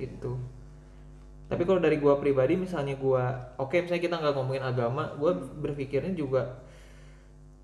Gitu. 0.00 0.40
Tapi 1.52 1.62
kalau 1.68 1.82
dari 1.82 2.00
gua 2.00 2.16
pribadi 2.16 2.56
misalnya 2.56 2.96
gua 2.96 3.52
oke 3.60 3.76
misalnya 3.76 4.00
kita 4.00 4.16
nggak 4.16 4.34
ngomongin 4.40 4.64
agama, 4.64 5.12
gua 5.20 5.36
berpikirnya 5.36 6.16
juga 6.16 6.64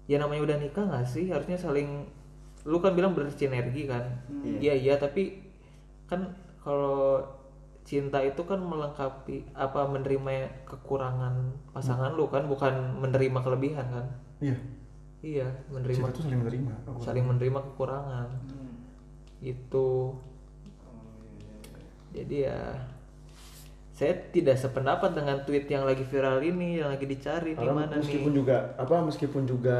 ya 0.06 0.16
namanya 0.22 0.42
udah 0.46 0.56
nikah 0.58 0.84
nggak 0.86 1.06
sih? 1.06 1.30
Harusnya 1.30 1.58
saling 1.58 2.06
lu 2.66 2.78
kan 2.82 2.94
bilang 2.94 3.14
bersinergi 3.14 3.86
kan? 3.86 4.22
Iya 4.42 4.74
iya 4.74 4.94
tapi 4.98 5.42
kan 6.06 6.34
kalau 6.62 7.22
cinta 7.86 8.18
itu 8.22 8.42
kan 8.42 8.58
melengkapi 8.58 9.46
apa 9.54 9.86
menerima 9.86 10.66
kekurangan 10.66 11.54
pasangan 11.70 12.14
lu 12.14 12.26
kan? 12.30 12.46
Bukan 12.50 13.02
menerima 13.02 13.38
kelebihan 13.42 13.86
kan? 13.90 14.06
Iya. 14.42 14.58
iya 15.24 15.48
menerima 15.72 16.06
Cinta 16.06 16.12
itu 16.12 16.22
saling 16.26 16.40
menerima. 16.42 16.72
Aku 16.86 16.98
saling 17.02 17.24
menerima 17.26 17.60
kekurangan. 17.72 18.28
Itu 19.42 20.16
jadi 22.16 22.36
ya 22.48 22.60
saya 23.96 24.12
tidak 24.28 24.60
sependapat 24.60 25.16
dengan 25.16 25.40
tweet 25.42 25.64
yang 25.66 25.88
lagi 25.88 26.04
viral 26.04 26.36
ini 26.38 26.84
yang 26.84 26.92
lagi 26.92 27.08
dicari 27.08 27.56
di 27.56 27.64
mana 27.64 27.96
meskipun 27.96 28.28
nih 28.28 28.38
juga 28.38 28.56
apa 28.76 29.00
meskipun 29.00 29.42
juga 29.42 29.78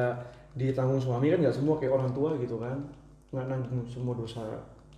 ditanggung 0.57 0.97
suami 0.97 1.29
kan 1.29 1.39
nggak 1.39 1.53
semua 1.53 1.77
kayak 1.77 1.93
orang 1.93 2.11
tua 2.11 2.33
gitu 2.41 2.57
kan 2.57 2.81
nggak 3.29 3.45
nanggung 3.45 3.85
semua 3.85 4.17
dosa 4.17 4.41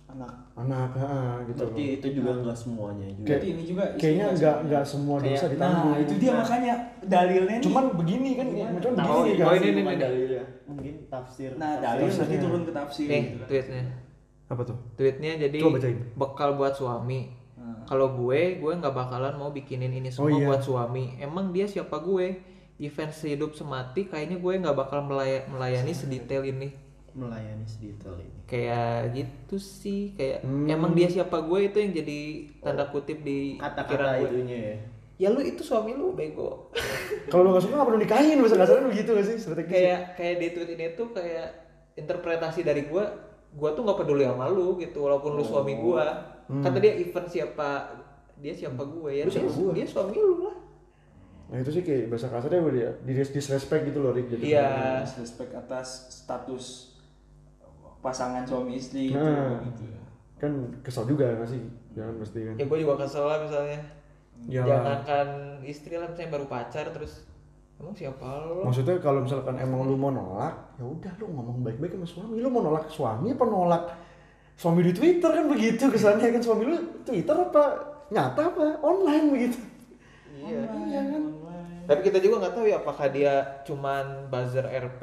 anak 0.09 0.31
anak 0.55 0.89
ah, 0.97 1.37
gitu 1.45 1.67
Berarti 1.67 1.83
loh. 1.83 1.97
itu 1.99 2.07
juga 2.17 2.31
nggak 2.41 2.57
semuanya 2.57 3.07
juga. 3.13 3.27
berarti 3.29 3.47
ini 3.51 3.63
juga 3.67 3.83
kayaknya 3.93 4.25
nggak 4.33 4.55
nggak 4.65 4.83
semua. 4.87 5.15
semua 5.19 5.27
dosa 5.27 5.35
Kayak- 5.35 5.51
ditanggung 5.53 5.91
nah 5.91 5.99
itu 5.99 6.13
dia 6.17 6.31
makanya 6.33 6.73
dalilnya 7.03 7.55
nih 7.59 7.65
cuman 7.67 7.83
begini 7.93 8.29
kan 8.33 8.47
Gimana? 8.49 8.79
cuman 8.79 8.95
Nah, 8.95 9.05
begini 9.05 9.29
oh, 9.29 9.35
kan 9.37 9.45
oh, 9.45 9.53
ini, 9.53 9.67
ini, 9.67 9.77
Cuma 9.77 9.91
ini. 9.91 10.01
dalilnya. 10.01 10.43
Mungkin 10.65 10.93
tafsir. 11.11 11.49
nah 11.59 11.71
dalil 11.77 12.07
nanti 12.07 12.35
turun 12.39 12.61
ke 12.63 12.71
tafsir 12.71 13.05
nih 13.05 13.23
tweetnya 13.45 13.83
apa 14.47 14.61
tuh 14.65 14.77
tweetnya 14.95 15.31
jadi 15.37 15.57
Coba 15.59 15.77
bacain. 15.77 15.97
bekal 16.15 16.49
buat 16.55 16.73
suami 16.73 17.19
Nah. 17.19 17.38
Kalau 17.89 18.13
gue 18.13 18.39
gue 18.55 18.71
nggak 18.71 18.93
bakalan 18.93 19.33
mau 19.33 19.49
bikinin 19.49 19.89
ini 19.91 20.07
semua 20.07 20.29
Oh, 20.29 20.37
iya. 20.37 20.45
buat 20.45 20.61
suami. 20.61 21.17
Emang 21.17 21.49
dia 21.49 21.65
siapa 21.65 21.97
gue? 21.97 22.37
Event 22.77 23.11
sehidup 23.11 23.51
semati 23.51 24.05
kayaknya 24.05 24.37
gue 24.37 24.53
nggak 24.55 24.77
bakal 24.77 25.01
melaya- 25.01 25.43
melayani 25.47 25.89
sedetail 25.91 26.45
ini. 26.45 26.69
Melayani 27.11 27.65
sedetail 27.65 28.15
ini. 28.15 28.37
kayak 28.45 28.87
gitu 29.11 29.57
sih 29.57 30.13
kayak 30.13 30.41
Hmm. 30.41 30.65
emang 30.65 30.91
dia 30.91 31.05
siapa 31.05 31.37
gue 31.39 31.59
itu 31.63 31.77
yang 31.77 31.93
jadi 31.95 32.19
tanda 32.59 32.85
kutip 32.87 33.19
di 33.19 33.57
Kata-kata 33.57 34.17
gue. 34.19 34.29
itunya 34.31 34.57
ya. 34.59 34.75
ya 35.19 35.27
lu 35.29 35.39
itu 35.39 35.59
suami 35.59 35.91
lu 35.91 36.13
bego. 36.13 36.69
Kalau 37.29 37.43
lo 37.43 37.49
nggak 37.51 37.63
suka 37.63 37.73
nggak 37.75 37.87
perlu 37.87 37.99
nikahin 37.99 38.37
bahasa 38.37 38.55
kasarnya 38.55 38.85
begitu 38.87 39.09
gak 39.11 39.25
sih 39.27 39.35
strategi 39.35 39.69
kayak 39.71 39.99
kayak 40.15 40.35
di 40.35 40.47
tweet 40.51 40.69
ini 40.71 40.85
tuh 40.93 41.09
kayak 41.09 41.47
interpretasi 41.95 42.61
dari 42.61 42.85
gue 42.85 43.03
gue 43.51 43.69
tuh 43.71 43.81
nggak 43.81 43.97
peduli 43.99 44.23
sama 44.23 44.45
lu 44.45 44.77
gitu 44.77 45.03
walaupun 45.03 45.33
lu 45.33 45.43
suami 45.43 45.73
gue 46.49 46.59
kata 46.59 46.77
dia 46.77 46.93
event 46.97 47.27
siapa 47.29 47.69
dia 48.35 48.51
siapa 48.51 48.81
gue 48.81 49.11
ya 49.13 49.23
Lu 49.23 49.31
siapa 49.31 49.45
dia, 49.45 49.61
gua? 49.61 49.71
dia 49.71 49.85
suami 49.85 50.17
lu 50.17 50.35
lah 50.43 50.57
Nah 51.49 51.57
itu 51.57 51.69
sih 51.71 51.81
kayak 51.81 52.09
bahasa 52.09 52.29
kasarnya 52.29 52.61
udah 52.61 52.73
dia 52.73 52.89
di 53.01 53.13
disrespect 53.15 53.81
gitu 53.83 53.99
loh 53.99 54.13
Rick. 54.13 54.29
Jadi 54.29 54.53
Iya. 54.53 55.01
respect 55.01 55.49
atas 55.51 55.87
status 56.11 56.93
pasangan 57.99 58.45
suami 58.45 58.77
istri 58.77 59.09
gitu, 59.09 59.17
Nah. 59.17 59.59
gitu. 59.65 59.83
kan 60.37 60.51
kesel 60.79 61.03
juga 61.03 61.25
nggak 61.35 61.49
sih? 61.49 61.59
Jangan 61.91 62.15
pasti 62.15 62.39
kan. 62.39 62.55
ya 62.55 62.63
gue 62.63 62.77
juga 62.79 62.95
kesel 62.95 63.25
lah 63.25 63.37
misalnya 63.41 63.81
Ya. 64.45 64.61
jangankan 64.63 65.27
istri 65.61 65.97
lah 65.97 66.07
misalnya 66.07 66.31
baru 66.31 66.45
pacar 66.47 66.85
terus 66.89 67.27
emang 67.75 67.91
siapa 67.91 68.23
lo 68.45 68.63
Maksudnya 68.63 68.95
kalau 68.99 69.19
misalkan 69.19 69.57
emang 69.57 69.83
lu 69.83 69.95
mau 69.95 70.13
nolak, 70.13 70.53
ya 70.77 70.85
udah 70.85 71.11
lu 71.17 71.27
ngomong 71.27 71.59
baik-baik 71.59 71.91
sama 71.93 72.07
suami. 72.07 72.39
Lu 72.39 72.47
mau 72.47 72.61
nolak 72.61 72.87
suami 72.87 73.33
apa 73.33 73.43
nolak 73.43 73.83
suami 74.59 74.83
di 74.83 74.91
Twitter 74.91 75.31
kan 75.31 75.45
begitu 75.47 75.87
kesannya 75.87 76.29
kan 76.29 76.41
suami 76.41 76.63
lu 76.65 76.75
Twitter 77.01 77.31
apa 77.33 77.63
nyata 78.09 78.41
apa 78.45 78.77
online 78.81 79.25
begitu. 79.29 79.59
iya 80.35 80.67
Iya 80.67 81.01
kan? 81.07 81.23
tapi 81.85 81.99
kita 82.03 82.19
juga 82.19 82.35
nggak 82.39 82.53
tahu 82.53 82.65
ya 82.65 82.77
apakah 82.77 83.07
dia 83.07 83.33
cuman 83.63 84.05
buzzer 84.27 84.67
RP 84.67 85.01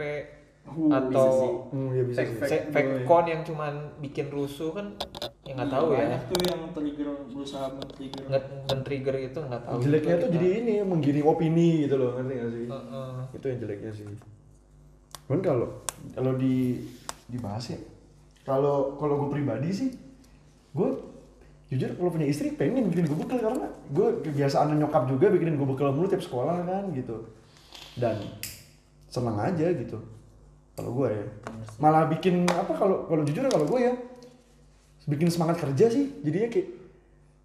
Uh, 0.66 0.90
atau 0.90 1.06
bisa 1.06 1.30
sih. 1.38 1.52
Hmm, 1.70 1.90
ya 1.92 2.02
bisa 2.02 2.18
Fake- 2.18 2.38
fake, 2.42 2.66
fake 2.74 2.90
account 2.98 3.26
yang 3.28 3.42
cuman 3.46 3.72
bikin 3.96 4.26
rusuh 4.28 4.74
kan 4.74 4.98
ya 5.40 5.54
nggak 5.54 5.70
tahu 5.70 5.94
ya 5.94 6.18
tuh 6.26 6.42
yang 6.42 6.60
trigger 6.74 7.06
berusaha 7.24 7.66
men-trigger 7.70 8.22
nggak 8.26 8.42
men-trigger 8.66 9.14
itu 9.22 9.38
nggak 9.40 9.62
tahu 9.62 9.78
Jeleknya 9.78 10.14
tuh 10.16 10.26
kita. 10.26 10.34
jadi 10.34 10.48
ini 10.58 10.72
menggiring 10.82 11.22
opini 11.24 11.86
gitu 11.86 11.94
loh, 11.96 12.18
ngerti 12.18 12.34
gak 12.34 12.50
sih? 12.50 12.66
Heeh. 12.66 13.10
Itu 13.30 13.44
yang 13.46 13.58
jeleknya 13.62 13.90
sih. 13.94 14.06
Cuman 15.22 15.40
kalau 15.40 15.68
kalau 16.10 16.32
di 16.34 16.82
dibahas 17.26 17.64
ya, 17.70 17.78
kalau 18.46 18.94
kalau 18.94 19.26
gue 19.26 19.30
pribadi 19.34 19.74
sih, 19.74 19.90
gue 20.70 20.88
jujur 21.66 21.98
kalau 21.98 22.14
punya 22.14 22.30
istri 22.30 22.54
pengen 22.54 22.86
bikin 22.86 23.10
gue 23.10 23.18
bekal 23.18 23.42
karena 23.42 23.66
gue 23.90 24.22
kebiasaan 24.22 24.78
nyokap 24.78 25.10
juga 25.10 25.34
bikinin 25.34 25.58
gue 25.58 25.66
bekal 25.66 25.90
mulu 25.90 26.06
tiap 26.06 26.22
sekolah 26.22 26.62
kan 26.62 26.94
gitu. 26.94 27.26
Dan 27.98 28.22
seneng 29.10 29.34
aja 29.42 29.66
gitu. 29.74 29.98
Kalau 30.78 30.90
gue 30.94 31.08
ya. 31.10 31.24
Malah 31.82 32.06
bikin 32.06 32.46
apa 32.46 32.70
kalau 32.70 33.10
kalau 33.10 33.26
jujur 33.26 33.42
ya 33.44 33.50
kalau 33.50 33.66
gue 33.66 33.80
ya 33.82 33.92
bikin 35.10 35.26
semangat 35.26 35.58
kerja 35.58 35.90
sih. 35.90 36.22
Jadinya 36.22 36.48
kayak 36.54 36.68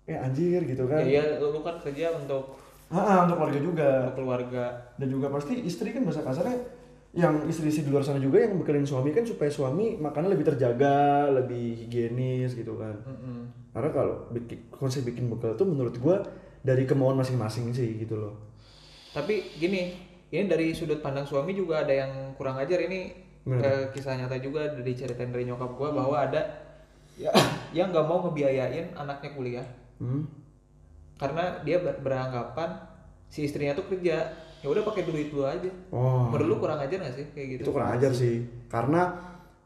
kayak 0.06 0.22
anjir 0.30 0.62
gitu 0.70 0.84
kan. 0.86 1.02
Ya, 1.02 1.26
ya 1.26 1.42
lu 1.42 1.60
kan 1.66 1.82
kerja 1.82 2.14
untuk 2.14 2.62
Ah, 2.92 3.24
untuk 3.24 3.40
keluarga 3.40 3.60
juga. 3.64 3.90
Untuk 4.06 4.16
keluarga. 4.20 4.64
Dan 5.00 5.08
juga 5.08 5.32
pasti 5.32 5.64
istri 5.64 5.96
kan 5.96 6.04
bahasa 6.04 6.28
kasarnya 6.28 6.60
yang 7.12 7.44
istri-istri 7.44 7.84
di 7.84 7.92
luar 7.92 8.08
sana 8.08 8.24
juga 8.24 8.40
yang 8.40 8.56
bekalin 8.56 8.88
suami 8.88 9.12
kan 9.12 9.28
supaya 9.28 9.52
suami 9.52 10.00
makannya 10.00 10.32
lebih 10.32 10.48
terjaga 10.48 11.28
lebih 11.28 11.84
higienis 11.84 12.56
gitu 12.56 12.80
kan. 12.80 12.96
Mm-mm. 13.04 13.52
karena 13.72 13.90
kalau 13.92 14.16
bikin 14.32 14.68
konsep 14.72 15.04
bikin 15.08 15.32
bekal 15.32 15.56
tuh 15.56 15.68
menurut 15.68 15.96
gua 16.00 16.24
dari 16.64 16.84
kemauan 16.84 17.20
masing-masing 17.20 17.72
sih 17.72 18.00
gitu 18.04 18.20
loh. 18.20 18.36
Tapi 19.12 19.60
gini 19.60 19.96
ini 20.32 20.48
dari 20.48 20.72
sudut 20.72 21.04
pandang 21.04 21.28
suami 21.28 21.52
juga 21.52 21.84
ada 21.84 21.92
yang 21.92 22.36
kurang 22.40 22.60
ajar. 22.60 22.80
Ini 22.80 23.00
eh, 23.48 23.84
kisah 23.92 24.16
nyata 24.16 24.40
juga 24.40 24.72
dari 24.72 24.92
ceritain 24.96 25.32
dari 25.32 25.48
nyokap 25.48 25.72
gua 25.76 25.92
bahwa 25.92 26.16
ada 26.16 26.42
ya 27.20 27.32
yang 27.78 27.92
nggak 27.92 28.08
mau 28.08 28.24
ngebiayain 28.28 28.96
anaknya 28.96 29.30
kuliah. 29.36 29.68
Hmm? 30.00 30.42
karena 31.22 31.62
dia 31.62 31.78
ber- 31.78 32.02
beranggapan 32.02 32.82
si 33.30 33.46
istrinya 33.46 33.78
tuh 33.78 33.86
kerja 33.86 34.34
ya 34.62 34.68
udah 34.70 34.84
pakai 34.86 35.04
duit 35.04 35.30
lu 35.30 35.42
aja. 35.42 35.70
Oh 35.90 36.30
menurut 36.30 36.48
lu 36.48 36.56
kurang 36.58 36.80
ajar 36.80 36.98
gak 37.02 37.14
sih 37.14 37.26
kayak 37.34 37.48
gitu? 37.58 37.62
Itu 37.66 37.72
kurang 37.74 37.92
ajar 37.98 38.12
sih. 38.14 38.46
Karena 38.70 39.02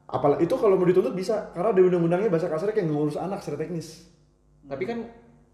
apalagi 0.06 0.48
itu 0.48 0.56
kalau 0.56 0.76
mau 0.76 0.88
dituntut 0.88 1.12
bisa 1.12 1.52
karena 1.52 1.70
ada 1.76 1.82
undang-undangnya 1.84 2.30
bahasa 2.30 2.48
kasarnya 2.48 2.74
kayak 2.74 2.88
ngurus 2.88 3.18
anak 3.18 3.44
secara 3.44 3.62
teknis. 3.62 4.08
Tapi 4.66 4.84
kan 4.84 5.00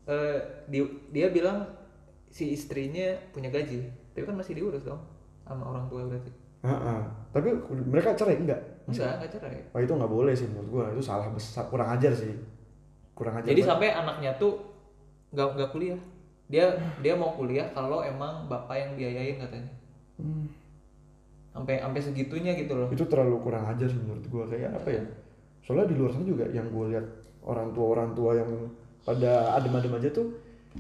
eh, 0.06 0.38
di- 0.66 0.96
dia 1.10 1.28
bilang 1.30 1.68
si 2.32 2.54
istrinya 2.54 3.12
punya 3.32 3.52
gaji 3.52 3.84
tapi 4.12 4.24
kan 4.24 4.36
masih 4.36 4.56
diurus 4.56 4.84
dong 4.84 5.00
sama 5.44 5.68
orang 5.68 5.86
tua 5.88 6.04
berarti. 6.06 6.32
Heeh. 6.62 7.00
tapi 7.34 7.50
mereka 7.90 8.14
cerai 8.14 8.38
enggak? 8.38 8.62
Enggak 8.86 9.18
enggak 9.18 9.32
cerai. 9.34 9.58
Wah 9.74 9.82
itu 9.82 9.94
nggak 9.98 10.12
boleh 10.12 10.34
sih 10.38 10.46
menurut 10.46 10.70
gua. 10.70 10.86
Itu 10.94 11.02
salah 11.02 11.28
besar 11.34 11.66
kurang 11.68 11.90
ajar 11.90 12.14
sih. 12.14 12.32
Kurang 13.18 13.42
ajar 13.42 13.50
jadi 13.50 13.62
banget. 13.64 13.72
sampai 13.74 13.90
anaknya 13.90 14.32
tuh 14.38 14.54
nggak 15.32 15.48
nggak 15.58 15.70
kuliah 15.72 16.02
dia 16.52 16.76
dia 17.00 17.14
mau 17.16 17.32
kuliah 17.34 17.72
kalau 17.72 18.04
emang 18.04 18.46
bapak 18.52 18.76
yang 18.76 18.92
biayain 19.00 19.40
katanya. 19.40 19.72
Hmm. 20.22 20.46
sampai 21.52 21.84
sampai 21.84 22.00
segitunya 22.00 22.56
gitu 22.56 22.78
loh. 22.80 22.88
Itu 22.92 23.04
terlalu 23.12 23.44
kurang 23.44 23.68
ajar 23.68 23.88
sih 23.92 24.00
menurut 24.00 24.24
gua. 24.32 24.48
Kayak 24.48 24.72
apa 24.78 24.90
ya? 24.92 25.04
Soalnya 25.68 25.92
di 25.92 25.96
luar 26.00 26.12
sana 26.16 26.24
juga 26.24 26.46
yang 26.48 26.72
gue 26.72 26.96
lihat 26.96 27.06
orang 27.44 27.76
tua 27.76 27.86
orang 27.92 28.10
tua 28.16 28.32
yang 28.40 28.50
pada 29.04 29.58
adem-adem 29.60 29.94
aja 30.00 30.10
tuh 30.16 30.32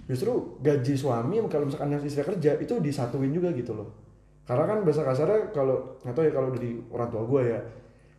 justru 0.07 0.31
gaji 0.63 0.95
suami 0.95 1.43
kalau 1.51 1.67
misalkan 1.67 1.91
yang 1.91 2.03
istri 2.07 2.23
kerja 2.23 2.55
itu 2.55 2.79
disatuin 2.79 3.35
juga 3.35 3.51
gitu 3.51 3.75
loh. 3.75 3.91
Karena 4.47 4.63
kan 4.63 4.77
bahasa 4.87 5.03
kasarnya 5.03 5.51
kalau 5.51 5.99
nggak 6.07 6.15
tahu 6.15 6.23
ya 6.23 6.31
kalau 6.31 6.49
dari 6.55 6.71
orang 6.87 7.09
tua 7.11 7.23
gue 7.27 7.41
ya 7.51 7.59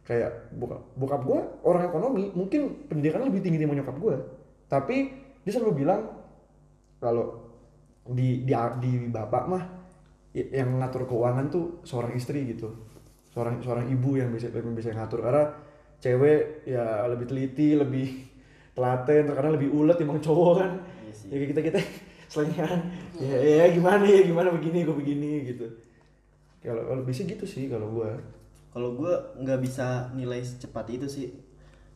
kayak 0.02 0.30
bokap 0.58 0.82
bokap 0.98 1.22
gue 1.22 1.40
orang 1.62 1.82
ekonomi 1.86 2.24
mungkin 2.34 2.90
pendidikannya 2.90 3.30
lebih 3.30 3.42
tinggi 3.42 3.58
dari 3.62 3.70
nyokap 3.70 3.96
gue 4.02 4.16
tapi 4.66 4.96
dia 5.46 5.52
selalu 5.54 5.86
bilang 5.86 6.10
kalau 6.98 7.41
di 8.02 8.42
di 8.42 8.54
di 8.56 8.92
bapak 9.06 9.44
mah 9.46 9.64
yang 10.32 10.80
ngatur 10.80 11.06
keuangan 11.06 11.46
tuh 11.52 11.84
seorang 11.86 12.16
istri 12.16 12.42
gitu. 12.50 12.72
Seorang 13.32 13.60
seorang 13.62 13.86
ibu 13.88 14.16
yang 14.18 14.32
bisa 14.32 14.50
yang 14.50 14.74
bisa 14.74 14.92
ngatur. 14.92 15.22
Karena 15.22 15.44
cewek 16.02 16.66
ya 16.66 17.06
lebih 17.06 17.26
teliti 17.30 17.78
lebih 17.78 18.08
telaten 18.72 19.28
terkadang 19.28 19.54
lebih 19.54 19.70
ulet 19.70 19.96
emang 20.00 20.18
cowok 20.18 20.52
kan. 20.58 20.72
Ya 21.28 21.36
kayak 21.38 21.48
kita 21.54 21.60
kita 21.70 21.80
selingan 22.32 22.80
ya, 23.20 23.36
ya 23.36 23.66
gimana 23.76 24.04
ya 24.08 24.24
gimana 24.24 24.48
begini 24.50 24.88
gue 24.88 24.96
begini 24.96 25.30
gitu. 25.52 25.66
Kalau 26.64 26.82
kalau 26.88 27.02
bisa 27.04 27.22
gitu 27.28 27.44
sih 27.44 27.68
kalau 27.68 27.92
gua. 27.92 28.16
Kalau 28.72 28.96
gue 28.96 29.12
nggak 29.36 29.60
bisa 29.60 30.08
nilai 30.16 30.40
secepat 30.40 30.88
itu 30.88 31.04
sih. 31.04 31.28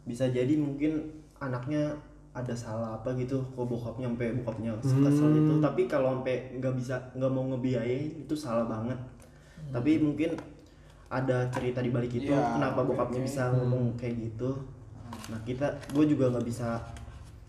Bisa 0.04 0.28
jadi 0.28 0.54
mungkin 0.60 1.25
anaknya 1.40 1.96
ada 2.37 2.52
salah 2.52 2.93
apa 2.95 3.16
gitu 3.16 3.40
kok 3.40 3.64
bokapnya 3.64 4.05
sampai 4.07 4.37
bokapnya 4.37 4.71
kesel 4.85 5.33
itu. 5.33 5.55
Tapi 5.57 5.83
kalau 5.88 6.21
sampai 6.21 6.37
nggak 6.55 6.75
bisa 6.76 6.95
nggak 7.16 7.31
mau 7.33 7.49
ngebiayain 7.49 8.21
itu 8.21 8.35
salah 8.37 8.69
banget. 8.69 8.99
Tapi 9.73 9.97
mungkin 9.99 10.37
ada 11.09 11.49
cerita 11.49 11.81
di 11.81 11.88
balik 11.88 12.12
itu 12.12 12.28
Ya, 12.28 12.52
kenapa 12.52 12.83
oke, 12.83 12.93
bokapnya 12.93 13.21
oke. 13.23 13.26
bisa 13.26 13.43
ngomong 13.50 13.97
kayak 13.97 14.14
gitu. 14.21 14.50
Nah 15.33 15.40
kita 15.43 15.64
gue 15.90 16.05
juga 16.05 16.28
nggak 16.28 16.45
bisa 16.45 16.76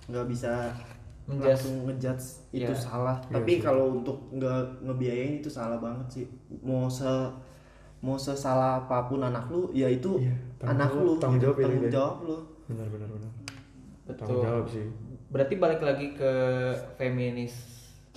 nggak 0.08 0.24
bisa 0.26 0.72
Menjudge. 1.28 1.52
langsung 1.52 1.76
ngejudge 1.84 2.26
itu 2.56 2.72
Iya. 2.72 2.80
salah. 2.80 3.18
Iya 3.28 3.34
tapi 3.36 3.52
sih. 3.54 3.60
kalau 3.60 3.86
untuk 4.00 4.18
nggak 4.32 4.62
ngebiayain 4.82 5.44
itu 5.44 5.50
salah 5.52 5.76
banget 5.78 6.08
sih. 6.08 6.26
Mau 6.64 6.88
se 6.88 7.10
mau 8.00 8.16
sesalah 8.16 8.80
apa 8.80 9.10
pun 9.10 9.20
anak 9.20 9.50
lu 9.50 9.68
ya 9.74 9.90
itu 9.90 10.16
tanggung 10.56 10.72
anak 10.72 10.90
lu 10.94 11.12
tanggung 11.18 11.36
gitu, 11.36 11.44
jawab 11.44 11.58
ya, 11.58 11.64
tanggung 11.68 11.92
jawab 11.92 12.18
lu. 12.24 12.38
Benar 12.70 12.88
benar 12.88 13.10
benar 13.12 13.32
Betul. 14.08 14.18
tanggung 14.18 14.42
jawab 14.42 14.66
sih. 14.68 14.86
Berarti 15.28 15.54
balik 15.56 15.82
lagi 15.82 16.08
ke 16.14 16.32
feminis 16.96 17.54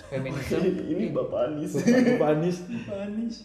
feminisme? 0.01 0.59
Ini 0.91 1.11
bapak 1.11 1.39
Anis 1.49 1.71
Bapak 1.75 2.29
Anies. 2.33 2.57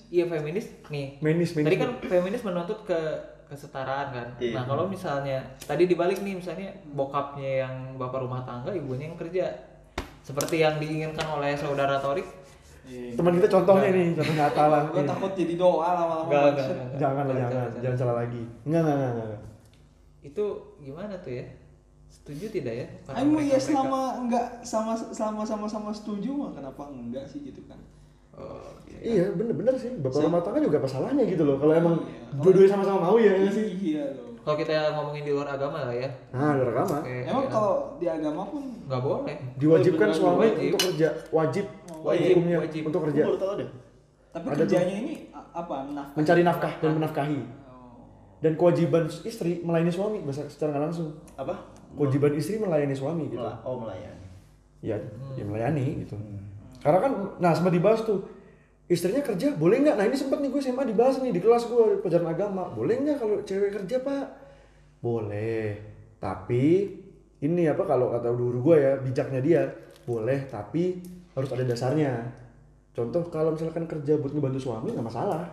Iya 0.08 0.24
feminis. 0.26 0.66
Nih. 0.88 1.18
Menis 1.18 1.50
menis. 1.52 1.66
Tadi 1.66 1.76
kan 1.76 1.90
feminis 2.00 2.42
menuntut 2.42 2.82
ke 2.82 2.98
kesetaraan 3.46 4.10
kan. 4.10 4.28
Iya. 4.38 4.58
nah 4.58 4.64
kalau 4.64 4.86
misalnya 4.86 5.38
tadi 5.60 5.86
dibalik 5.86 6.18
nih 6.18 6.34
misalnya 6.34 6.66
bokapnya 6.88 7.62
yang 7.62 7.74
bapak 7.94 8.18
rumah 8.18 8.42
tangga 8.42 8.70
ibunya 8.70 9.06
yang 9.06 9.14
kerja. 9.16 9.46
Seperti 10.22 10.58
yang 10.58 10.78
diinginkan 10.78 11.22
oleh 11.28 11.54
saudara 11.54 11.98
Torik. 11.98 12.26
Teman 12.86 13.34
kita 13.34 13.50
contohnya 13.50 13.90
nih 13.90 14.14
contoh 14.14 14.34
nyata 14.34 14.64
lah. 14.66 14.82
Gue 14.86 15.02
Iya. 15.02 15.10
takut 15.10 15.32
jadi 15.34 15.54
doa 15.54 15.88
lama-lama 15.88 16.30
jangan 16.30 16.46
lah 16.46 16.54
Jangan, 16.94 17.24
jangan 17.26 17.26
jangan. 17.50 17.70
jangan 17.82 17.96
salah 17.96 18.16
lagi. 18.16 18.42
Enggak 18.62 18.80
enggak 18.82 18.96
enggak, 18.96 19.12
enggak. 19.16 19.40
itu 20.22 20.44
gimana 20.80 21.14
tuh 21.18 21.32
ya 21.38 21.46
setuju 22.26 22.46
tidak 22.52 22.74
ya 22.74 22.86
Ayo 23.06 23.14
ya 23.14 23.22
mereka-mereka? 23.22 23.62
selama 23.62 24.00
enggak 24.18 24.44
sama 24.60 24.92
selama 24.98 25.42
sama-sama 25.42 25.90
setuju 25.90 26.30
mah 26.32 26.50
kenapa 26.50 26.82
enggak 26.88 27.22
sih 27.22 27.38
gitu 27.40 27.62
kan? 27.64 27.78
Oh, 28.32 28.58
iya 28.92 29.30
bener 29.30 29.54
bener 29.54 29.72
sih 29.72 29.94
bapak 29.96 30.20
rumah 30.20 30.42
tangga 30.42 30.58
juga 30.60 30.76
apa 30.76 30.84
salahnya 30.86 31.22
gitu 31.22 31.40
loh 31.40 31.56
kalau 31.56 31.72
emang 31.72 31.94
Iya. 31.96 32.36
dua-duanya 32.36 32.68
sama-sama 32.68 32.98
mau 33.00 33.16
ya 33.16 33.32
nggak 33.32 33.48
sih 33.48 33.66
Iya 33.88 34.04
loh. 34.12 34.34
kalau 34.38 34.56
kita 34.58 34.74
ngomongin 34.92 35.22
di 35.22 35.32
luar 35.32 35.48
agama 35.48 35.78
lah 35.80 35.94
ya 35.94 36.10
nah 36.30 36.52
ada 36.52 36.66
agama 36.66 36.96
Oke, 37.00 37.14
Emang 37.22 37.44
ya. 37.44 37.48
kalau 37.48 37.72
di 37.94 38.06
agama 38.06 38.42
pun 38.44 38.62
nggak 38.82 39.00
boleh 39.00 39.36
diwajibkan 39.56 40.08
Oh, 40.08 40.12
suami 40.12 40.38
wajib. 40.42 40.68
untuk 40.68 40.82
kerja 40.84 41.08
wajib 41.30 41.64
Wajib, 41.98 42.34
hukumnya 42.34 42.58
wajib. 42.60 42.82
untuk 42.84 43.00
kerja 43.04 43.22
baru 43.24 43.36
tau 43.36 43.54
deh 43.54 43.68
tapi 44.28 44.44
Ada 44.44 44.56
kerjanya 44.60 44.94
ini 44.98 45.14
a- 45.30 45.48
apa? 45.56 45.76
Nafkah. 45.86 46.06
mencari 46.12 46.42
nafkah 46.42 46.72
dan 46.76 46.90
menafkahi 46.92 47.40
Oh. 47.64 48.04
dan 48.38 48.52
kewajiban 48.52 49.04
istri 49.22 49.52
melayani 49.60 49.88
suami 49.88 50.18
bahasa 50.20 50.44
secara 50.44 50.74
nggak 50.74 50.84
langsung 50.84 51.08
apa 51.34 51.54
kewajiban 51.96 52.32
istri 52.36 52.60
melayani 52.60 52.94
suami 52.94 53.32
gitu. 53.32 53.42
Oh 53.64 53.80
melayani. 53.80 54.26
Ya, 54.84 55.00
ya 55.34 55.44
melayani 55.44 56.04
gitu. 56.04 56.14
Karena 56.84 56.98
kan 57.02 57.12
nah 57.42 57.50
sempat 57.56 57.72
dibahas 57.72 58.04
tuh 58.04 58.22
istrinya 58.86 59.24
kerja 59.24 59.56
boleh 59.58 59.82
nggak? 59.82 59.96
Nah 59.98 60.06
ini 60.06 60.14
sempat 60.14 60.38
nih 60.38 60.52
gue 60.52 60.60
SMA 60.62 60.84
dibahas 60.86 61.18
nih 61.18 61.34
di 61.34 61.40
kelas 61.42 61.66
gue 61.66 62.04
pelajaran 62.04 62.30
agama. 62.30 62.70
Boleh 62.70 63.02
nggak 63.02 63.16
kalau 63.18 63.36
cewek 63.42 63.74
kerja 63.82 63.96
pak? 64.04 64.26
Boleh. 65.02 65.80
Tapi 66.22 66.94
ini 67.42 67.62
apa 67.68 67.82
kalau 67.84 68.14
kata 68.14 68.30
guru 68.32 68.72
gue 68.72 68.76
ya 68.80 68.92
bijaknya 69.00 69.40
dia 69.42 69.62
boleh 70.06 70.46
tapi 70.46 71.02
harus 71.34 71.50
ada 71.50 71.64
dasarnya. 71.66 72.12
Contoh 72.96 73.28
kalau 73.28 73.52
misalkan 73.52 73.84
kerja 73.84 74.16
buat 74.16 74.32
ngebantu 74.32 74.60
suami 74.62 74.94
nggak 74.94 75.08
masalah. 75.08 75.50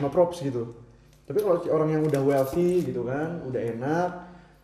No 0.00 0.08
props 0.08 0.40
gitu. 0.44 0.76
Tapi 1.26 1.42
kalau 1.42 1.58
orang 1.74 1.98
yang 1.98 2.02
udah 2.06 2.22
wealthy 2.22 2.86
gitu 2.86 3.02
kan 3.02 3.42
udah 3.42 3.58
enak 3.58 4.10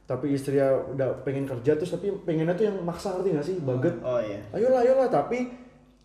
tapi 0.02 0.34
istrinya 0.34 0.68
udah 0.92 1.22
pengen 1.22 1.46
kerja 1.46 1.78
terus 1.78 1.90
tapi 1.90 2.12
pengennya 2.22 2.52
tuh 2.52 2.66
yang 2.68 2.76
maksa 2.82 3.16
ngerti 3.16 3.28
nggak 3.32 3.46
sih? 3.46 3.56
Baget. 3.62 3.94
Oh 4.02 4.18
iya. 4.20 4.38
Ayolah 4.52 4.80
ayolah 4.82 5.08
tapi 5.08 5.48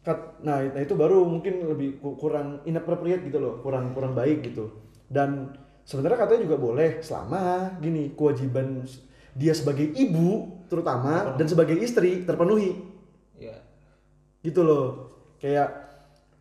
kat- 0.02 0.40
nah 0.42 0.64
nah 0.64 0.82
itu 0.82 0.96
baru 0.96 1.28
mungkin 1.28 1.68
lebih 1.68 2.00
ku- 2.00 2.16
kurang 2.16 2.64
inappropriate 2.64 3.26
gitu 3.28 3.38
loh 3.38 3.60
kurang 3.60 3.92
kurang 3.92 4.16
baik 4.16 4.46
gitu. 4.46 4.72
Dan 5.08 5.52
sebenarnya 5.84 6.24
katanya 6.24 6.42
juga 6.48 6.58
boleh 6.58 7.00
selama 7.00 7.76
gini 7.80 8.14
kewajiban 8.16 8.84
dia 9.38 9.54
sebagai 9.54 9.86
ibu 9.94 10.60
terutama 10.68 11.36
dan 11.36 11.46
sebagai 11.46 11.78
istri 11.78 12.24
terpenuhi. 12.24 12.74
Ya 13.38 13.56
gitu 14.42 14.64
loh. 14.64 14.86
Kayak 15.38 15.70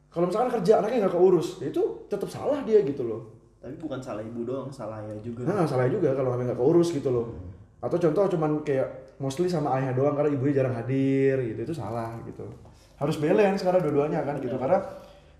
kalau 0.08 0.32
misalkan 0.32 0.48
kerja 0.60 0.80
anaknya 0.80 1.04
nggak 1.04 1.12
keurus 1.12 1.60
ya 1.60 1.68
itu 1.68 2.08
tetap 2.08 2.32
salah 2.32 2.64
dia 2.64 2.80
gitu 2.80 3.04
loh 3.04 3.35
tapi 3.66 3.82
bukan 3.82 3.98
salah 3.98 4.22
ibu 4.22 4.46
doang 4.46 4.70
salah 4.70 5.02
ya 5.02 5.18
juga. 5.18 5.42
Nah 5.42 5.66
salah 5.66 5.90
juga 5.90 6.14
kalau 6.14 6.38
anaknya 6.38 6.54
nggak 6.54 6.60
keurus 6.62 6.94
gitu 6.94 7.10
loh. 7.10 7.34
Atau 7.82 7.98
contoh 7.98 8.38
cuman 8.38 8.62
kayak 8.62 9.18
mostly 9.18 9.50
sama 9.50 9.74
ayahnya 9.74 9.98
doang 9.98 10.14
karena 10.14 10.30
ibunya 10.30 10.62
jarang 10.62 10.78
hadir 10.78 11.42
gitu 11.42 11.66
itu 11.66 11.74
salah 11.74 12.14
gitu. 12.22 12.46
Harus 12.94 13.18
balance 13.18 13.66
karena 13.66 13.82
dua-duanya 13.82 14.22
kan 14.22 14.38
gitu. 14.38 14.54
Karena 14.54 14.78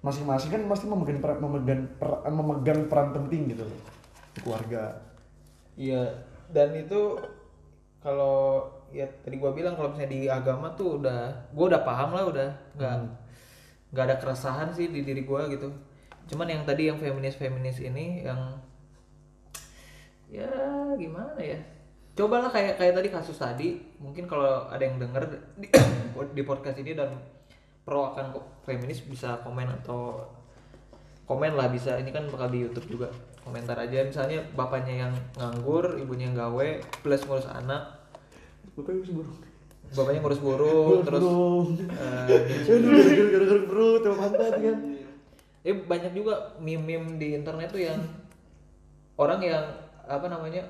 masing-masing 0.02 0.50
kan 0.50 0.62
pasti 0.66 0.90
memegang 0.90 1.22
peran, 1.22 1.38
memegang, 1.38 1.82
per- 2.02 2.22
memegang 2.26 2.80
peran 2.90 3.14
penting 3.14 3.54
gitu 3.54 3.62
loh. 3.62 3.80
Di 4.34 4.40
keluarga. 4.42 4.82
Iya, 5.78 6.02
dan 6.50 6.74
itu 6.74 7.22
kalau 8.02 8.66
ya 8.90 9.06
tadi 9.22 9.38
gua 9.38 9.54
bilang 9.54 9.78
kalau 9.78 9.94
misalnya 9.94 10.10
di 10.10 10.20
agama 10.26 10.74
tuh 10.74 10.98
udah 10.98 11.30
gua 11.54 11.66
udah 11.70 11.82
paham 11.86 12.10
lah 12.10 12.26
udah. 12.26 12.48
Nggak 12.74 12.92
nggak 13.94 14.04
ada 14.10 14.16
keresahan 14.18 14.74
sih 14.74 14.90
di 14.90 15.06
diri 15.06 15.22
gua 15.22 15.46
gitu. 15.46 15.70
Cuman 16.26 16.46
yang 16.50 16.62
tadi 16.66 16.90
yang 16.90 16.98
feminis-feminis 16.98 17.78
ini 17.82 18.26
yang 18.26 18.58
ya 20.26 20.50
gimana 20.98 21.38
ya? 21.38 21.58
Cobalah 22.16 22.48
kayak 22.48 22.80
kayak 22.80 22.96
tadi 22.96 23.08
kasus 23.12 23.36
tadi, 23.36 23.76
mungkin 24.00 24.24
kalau 24.24 24.66
ada 24.72 24.80
yang 24.80 24.96
denger 24.96 25.28
di, 25.60 25.68
di 26.32 26.42
podcast 26.42 26.80
ini 26.80 26.96
dan 26.96 27.12
pro 27.86 28.10
akan 28.10 28.34
feminis 28.66 29.04
bisa 29.06 29.38
komen 29.46 29.70
atau 29.70 30.26
komen 31.26 31.54
lah 31.54 31.70
bisa 31.70 31.98
ini 32.02 32.10
kan 32.10 32.26
bakal 32.30 32.50
di 32.50 32.66
YouTube 32.66 32.98
juga 32.98 33.10
komentar 33.46 33.78
aja 33.78 34.02
misalnya 34.02 34.42
bapaknya 34.58 35.06
yang 35.06 35.12
nganggur 35.38 35.98
ibunya 36.02 36.30
yang 36.30 36.34
gawe 36.34 36.68
plus 37.02 37.22
ngurus 37.26 37.46
anak 37.46 38.02
bapaknya 38.74 39.06
masih 39.06 39.14
burung 39.22 39.38
bapaknya 39.94 40.20
ngurus 40.22 40.40
burung 40.42 40.98
terus 41.06 41.22
eh, 42.66 43.26
gara-gara 43.30 43.62
perut 43.70 44.00
sama 44.02 44.16
pantat 44.18 44.54
kan 44.58 44.78
eh 45.66 45.74
banyak 45.74 46.14
juga 46.14 46.54
meme-meme 46.62 47.18
di 47.18 47.34
internet 47.34 47.74
tuh 47.74 47.82
yang 47.82 47.98
orang 49.18 49.42
yang 49.42 49.66
apa 50.06 50.30
namanya 50.30 50.62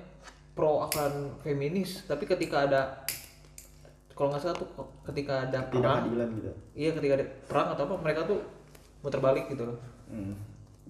pro 0.57 0.88
akan 0.88 1.37
feminis 1.45 2.09
tapi 2.09 2.25
ketika 2.25 2.65
ada 2.65 3.05
kalau 4.17 4.33
nggak 4.33 4.41
salah 4.41 4.57
tuh 4.57 4.69
ketika 5.05 5.45
ada 5.45 5.69
tidak 5.69 5.85
perang 5.85 6.09
gitu. 6.09 6.50
iya 6.73 6.91
ketika 6.97 7.21
ada 7.21 7.26
perang 7.45 7.69
atau 7.76 7.85
apa 7.85 7.95
mereka 8.00 8.25
tuh 8.25 8.41
muter 9.05 9.21
balik 9.21 9.47
gitu 9.53 9.69
loh. 9.69 9.79
Hmm. 10.09 10.33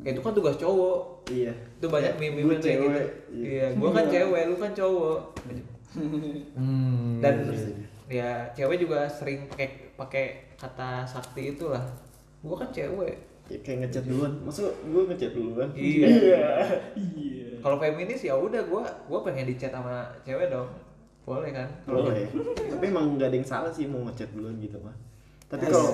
kayak 0.01 0.15
itu 0.15 0.23
kan 0.23 0.33
tugas 0.37 0.57
cowok. 0.61 1.01
Iya. 1.33 1.53
Itu 1.81 1.89
banyak 1.89 2.15
Ya, 2.15 2.21
meme 2.21 2.37
kayak 2.37 2.61
gitu. 2.61 2.69
cewek, 2.69 3.09
iya 3.33 3.67
gua 3.75 3.91
kan 3.97 4.05
cewek 4.07 4.43
lu 4.47 4.57
kan 4.61 4.73
cowok. 4.77 5.21
Hmm, 6.55 7.19
dan 7.25 7.35
ya 8.07 8.45
cewek 8.53 8.77
juga 8.87 9.09
sering 9.09 9.49
pakai 9.51 9.91
pakai 9.99 10.25
kata 10.55 11.03
sakti 11.09 11.57
itulah. 11.57 11.83
Gua 12.45 12.61
kan 12.61 12.69
cewek 12.71 13.36
Ya, 13.47 13.59
kayak 13.63 13.79
ngechat 13.87 14.05
duluan. 14.11 14.33
Maksud 14.43 14.67
gue 14.91 15.03
ngechat 15.07 15.33
duluan? 15.35 15.69
Iya. 15.73 16.07
iya. 16.99 17.49
Kalau 17.63 17.77
feminis 17.79 18.23
ya 18.23 18.35
udah 18.35 18.63
gua 18.67 18.87
gua 19.11 19.27
pengen 19.27 19.47
dicat 19.51 19.71
sama 19.75 20.07
cewek 20.23 20.51
dong. 20.51 20.67
Boleh 21.27 21.51
kan? 21.51 21.67
Kalau 21.87 22.11
ya 22.15 22.27
tapi 22.77 22.93
emang 22.93 23.17
nggak 23.17 23.33
ada 23.33 23.37
yang 23.41 23.49
salah 23.49 23.73
sih 23.73 23.89
mau 23.89 24.05
ngechat 24.05 24.29
duluan 24.37 24.61
gitu 24.61 24.77
mah 24.85 24.93
tapi 25.49 25.65
Iya. 25.65 25.73
kalau 25.73 25.93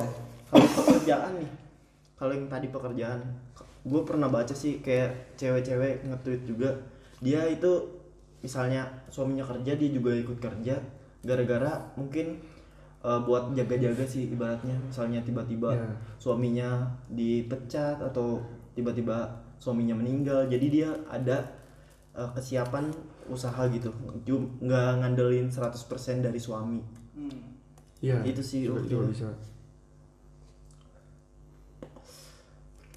kalau 0.50 0.66
pekerjaan 0.82 1.32
nih 1.38 1.50
kalau 2.18 2.32
yang 2.34 2.46
tadi 2.50 2.66
pekerjaan 2.74 3.20
gue 3.82 4.02
pernah 4.02 4.26
baca 4.26 4.50
sih 4.50 4.82
kayak 4.82 5.38
cewek-cewek 5.38 6.02
nge-tweet 6.10 6.42
juga 6.42 6.70
dia 7.22 7.46
itu 7.46 7.70
misalnya 8.42 8.90
suaminya 9.14 9.46
kerja 9.46 9.78
dia 9.78 9.90
juga 9.94 10.10
ikut 10.10 10.42
kerja 10.42 10.74
gara-gara 11.22 11.78
mungkin 11.94 12.42
eh, 13.02 13.20
buat 13.20 13.50
jaga-jaga 13.52 14.04
sih 14.04 14.30
ibaratnya 14.30 14.74
misalnya 14.80 15.20
tiba-tiba 15.20 15.70
Ya. 15.72 15.86
suaminya 16.16 16.70
dipecat 17.08 17.98
atau 17.98 18.38
tiba-tiba 18.72 19.26
suaminya 19.58 19.94
meninggal 19.94 20.46
jadi 20.46 20.66
dia 20.68 20.88
ada 21.06 21.42
eh, 22.12 22.30
kesiapan 22.32 22.90
usaha 23.24 23.62
gitu 23.68 23.90
nggak 24.58 24.90
ngandelin 24.98 25.46
100% 25.46 25.78
dari 26.20 26.38
suami 26.38 26.82
Iya, 27.98 28.18
Itu 28.26 28.42
sih 28.42 28.66
oke. 28.66 28.82
bisa. 29.08 29.30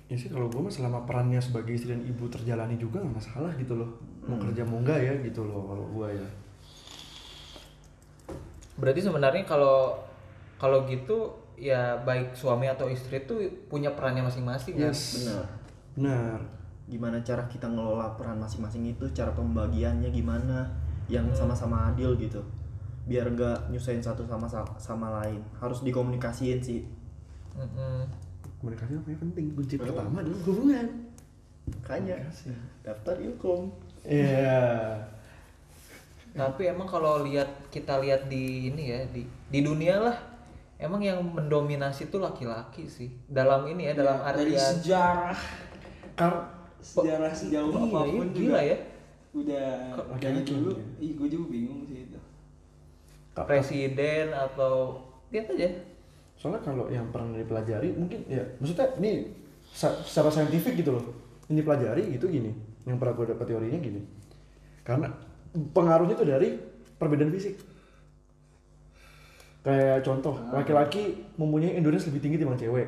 Ya 0.05 0.15
sih 0.15 0.29
kalau 0.29 0.49
gue 0.49 0.57
mah 0.59 0.69
selama 0.69 1.05
perannya 1.05 1.37
sebagai 1.37 1.73
istri 1.73 1.89
dan 1.89 2.01
ibu 2.01 2.25
terjalani 2.25 2.73
juga 2.75 3.01
nggak 3.01 3.15
masalah 3.15 3.53
gitu 3.55 3.73
loh. 3.73 3.89
Mau 4.23 4.37
kerja 4.37 4.61
mau 4.61 4.77
enggak 4.77 4.97
ya 4.99 5.13
gitu 5.21 5.45
loh 5.45 5.65
kalau 5.65 5.85
gue 5.87 6.07
ya. 6.13 6.27
Berarti 8.75 9.01
sebenarnya 9.01 9.43
kalau 9.43 9.95
kalau 10.55 10.83
gitu 10.83 11.31
ya 11.55 11.95
baik 12.01 12.35
suami 12.35 12.67
atau 12.67 12.85
istri 12.85 13.23
tuh 13.23 13.39
punya 13.65 13.91
perannya 13.91 14.21
masing-masing 14.21 14.75
kan 14.75 14.91
Yes. 14.91 15.23
benar 15.23 15.45
Benar. 15.95 16.39
gimana 16.85 17.17
cara 17.19 17.47
kita 17.47 17.65
ngelola 17.65 18.13
peran 18.13 18.37
masing-masing 18.37 18.83
itu 18.85 19.07
cara 19.09 19.31
pembagiannya 19.31 20.11
gimana 20.11 20.67
yang 21.07 21.25
sama-sama 21.31 21.89
adil 21.89 22.13
gitu 22.15 22.43
biar 23.05 23.25
nggak 23.27 23.69
nyusahin 23.69 24.01
satu 24.01 24.25
sama 24.25 24.45
sama 24.75 25.07
lain 25.21 25.39
harus 25.55 25.79
dikomunikasiin 25.81 26.59
sih 26.59 26.81
Mm-mm. 27.55 28.03
Komunikasi 28.59 28.97
apa 28.97 29.07
ya 29.07 29.17
penting. 29.21 29.45
Kunci 29.53 29.75
pertama 29.77 30.19
adalah 30.19 30.41
hubungan. 30.43 30.87
makanya 31.65 32.17
daftar 32.81 33.15
ilkom 33.17 33.69
Iya. 34.03 34.97
Tapi 36.35 36.67
emang 36.67 36.83
kalau 36.83 37.23
lihat 37.23 37.47
kita 37.71 37.95
lihat 38.03 38.27
di 38.27 38.67
ini 38.67 38.91
ya 38.91 38.99
di 39.07 39.23
di 39.23 39.59
dunia 39.63 40.03
lah 40.03 40.17
emang 40.75 40.99
yang 40.99 41.23
mendominasi 41.23 42.11
tuh 42.11 42.19
laki-laki 42.19 42.91
sih. 42.91 43.07
Dalam 43.31 43.63
ini 43.71 43.87
ya 43.87 43.93
dalam 43.95 44.19
dari 44.19 44.51
artian 44.51 44.83
sejarah. 44.83 45.39
Kar 46.19 46.33
sejarah 46.83 47.31
sejauh 47.31 47.71
Iya, 47.71 47.79
apa 47.87 47.99
pun 48.03 48.27
iya, 48.27 48.35
juga 48.35 48.35
gila 48.35 48.61
ya. 48.61 48.77
udah 49.35 49.67
dari 50.19 50.41
dulu. 50.47 50.71
ih 50.99 51.11
gue 51.15 51.27
juga 51.27 51.45
bingung 51.51 51.81
sih 51.87 52.07
itu. 52.07 52.19
Presiden 53.35 54.31
atau 54.31 54.99
lihat 55.31 55.51
aja. 55.55 55.69
Soalnya 56.35 56.61
kalau 56.63 56.87
yang 56.91 57.07
pernah 57.15 57.35
dipelajari 57.35 57.95
mungkin 57.95 58.27
ya 58.27 58.43
maksudnya 58.59 58.91
ini 58.99 59.31
secara 59.71 60.27
saintifik 60.31 60.79
gitu 60.79 60.95
loh. 60.95 61.03
Ini 61.47 61.63
pelajari 61.63 62.11
gitu 62.15 62.27
gini 62.27 62.51
yang 62.83 62.99
pernah 62.99 63.15
gue 63.15 63.31
dapat 63.31 63.45
teorinya 63.47 63.79
gini. 63.79 64.01
Karena 64.83 65.11
pengaruhnya 65.73 66.15
itu 66.19 66.25
dari 66.27 66.49
perbedaan 66.99 67.31
fisik. 67.31 67.55
Kayak 69.65 70.05
contoh 70.05 70.37
laki-laki 70.53 71.25
mempunyai 71.41 71.73
endurance 71.73 72.05
lebih 72.05 72.21
tinggi 72.21 72.37
dibanding 72.37 72.69
cewek. 72.69 72.87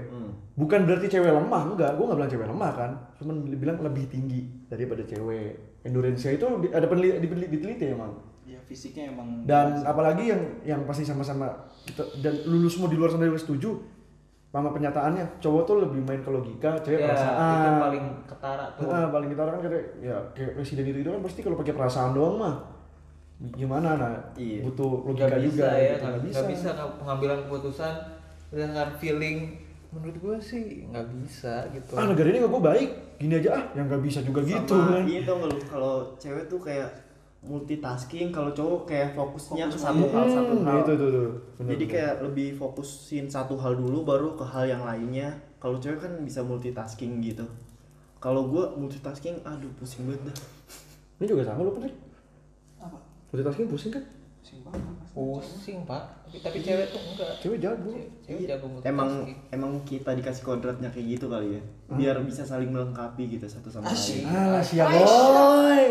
Bukan 0.54 0.86
berarti 0.86 1.10
cewek 1.10 1.34
lemah 1.34 1.74
enggak. 1.74 1.98
Gue 1.98 2.06
nggak 2.06 2.18
bilang 2.22 2.32
cewek 2.32 2.48
lemah 2.54 2.72
kan. 2.78 2.92
Cuman 3.18 3.36
bilang 3.58 3.82
lebih 3.82 4.06
tinggi 4.06 4.46
daripada 4.70 5.02
cewek. 5.02 5.82
Endurance-nya 5.82 6.38
itu 6.38 6.46
ada 6.70 6.86
peneliti, 6.86 7.18
diteliti, 7.26 7.48
diteliti 7.50 7.86
emang. 7.90 8.14
Ya 8.48 8.64
fisiknya 8.64 9.12
emang 9.12 9.44
dan 9.44 9.84
apalagi 9.84 10.32
yang 10.32 10.42
yang 10.64 10.82
pasti 10.88 11.04
sama-sama 11.04 11.68
kita 11.84 12.00
dan 12.24 12.48
lulus 12.48 12.80
semua 12.80 12.88
di 12.88 12.96
luar 12.96 13.12
sana 13.12 13.28
juga 13.28 13.44
setuju 13.44 13.70
sama 14.48 14.72
penyataannya 14.72 15.26
cowok 15.38 15.64
tuh 15.64 15.76
lebih 15.82 16.02
main 16.02 16.20
ke 16.20 16.30
logika 16.30 16.72
cewek 16.80 17.00
ya 17.00 17.08
perasaan 17.10 17.52
itu 17.54 17.70
paling 17.78 18.06
ketara 18.26 18.66
tuh 18.74 18.88
Ah, 18.88 19.06
paling 19.08 19.30
kita 19.30 19.42
kan 19.44 19.60
kayak 19.60 19.86
ya 20.00 20.18
kayak 20.32 20.52
presiden 20.56 20.86
itu, 20.88 21.00
itu 21.02 21.10
kan 21.10 21.22
pasti 21.22 21.40
kalau 21.42 21.56
pakai 21.56 21.76
perasaan 21.76 22.12
doang 22.12 22.36
mah 22.36 22.56
gimana 23.54 23.90
nah 23.96 24.14
Iya. 24.34 24.66
butuh 24.66 25.06
logika 25.06 25.30
nggak 25.30 25.44
bisa 25.44 25.54
juga 25.54 25.68
ya 25.70 25.94
gitu. 25.94 26.04
nggak 26.04 26.22
bisa. 26.26 26.42
bisa 26.48 26.68
nggak 26.74 26.90
pengambilan 26.98 27.40
keputusan 27.46 27.94
dengan 28.50 28.88
feeling 28.98 29.38
menurut 29.88 30.18
gue 30.18 30.36
sih 30.42 30.64
nggak 30.86 31.08
bisa 31.16 31.54
gitu 31.70 31.92
ah 31.94 32.06
negara 32.06 32.28
ini 32.28 32.38
nggak 32.40 32.52
gue 32.52 32.64
baik 32.66 32.90
gini 33.18 33.34
aja 33.38 33.50
ah 33.52 33.64
yang 33.72 33.86
nggak 33.88 34.04
bisa 34.04 34.20
juga 34.22 34.42
gitu 34.42 34.74
sama 34.74 34.96
kan 34.96 35.04
iya 35.06 35.22
lu 35.24 35.58
kalau 35.64 35.94
cewek 36.18 36.44
tuh 36.48 36.60
kayak 36.60 36.90
multitasking 37.40 38.30
kalau 38.30 38.50
cowok 38.50 38.82
kayak 38.86 39.14
fokusnya 39.14 39.66
ke 39.66 39.78
satu 39.78 40.04
hal 40.08 40.26
satu 40.26 40.54
Hmm, 40.56 40.66
hal. 40.66 40.78
itu 40.82 40.94
tuh 40.94 41.10
tuh 41.10 41.30
Bener, 41.56 41.70
jadi 41.72 41.84
bener. 41.84 41.94
kayak 41.94 42.14
lebih 42.24 42.50
fokusin 42.54 43.26
satu 43.26 43.56
hal 43.56 43.74
dulu 43.74 44.02
baru 44.04 44.34
ke 44.34 44.44
hal 44.44 44.66
yang 44.66 44.82
lainnya. 44.82 45.30
Kalau 45.58 45.78
cewek 45.78 45.98
kan 46.00 46.14
bisa 46.22 46.42
multitasking 46.42 47.18
gitu. 47.20 47.46
Kalau 48.18 48.46
gua 48.46 48.74
multitasking 48.74 49.38
aduh 49.42 49.70
pusing 49.76 50.06
banget 50.06 50.28
dah. 50.28 50.38
Ini 51.18 51.26
juga 51.26 51.44
sama 51.44 51.62
lu 51.62 51.72
kan 51.72 51.86
apa? 52.80 52.98
Multitasking 53.28 53.68
pusing 53.68 53.92
kan? 53.92 54.04
Pusing 54.38 54.60
banget 54.64 54.82
pusing 55.10 55.78
pak. 55.84 56.04
Tapi, 56.24 56.38
tapi 56.40 56.58
cewek 56.60 56.86
tuh 56.88 57.02
enggak. 57.04 57.32
Cewek 57.40 57.58
jago. 57.60 57.90
Cewek 58.22 58.44
jago 58.46 58.66
multitasking. 58.68 58.92
emang 58.92 59.10
emang 59.52 59.72
kita 59.84 60.12
dikasih 60.12 60.44
kodratnya 60.44 60.90
kayak 60.90 61.08
gitu 61.12 61.26
kali 61.28 61.58
ya. 61.58 61.62
Biar 61.90 62.18
bisa 62.22 62.42
saling 62.42 62.70
melengkapi 62.70 63.30
gitu 63.30 63.46
satu 63.46 63.70
sama 63.70 63.88
lain. 63.88 64.26
Ah 64.26 64.60
siap 64.60 64.90
boy 64.90 65.86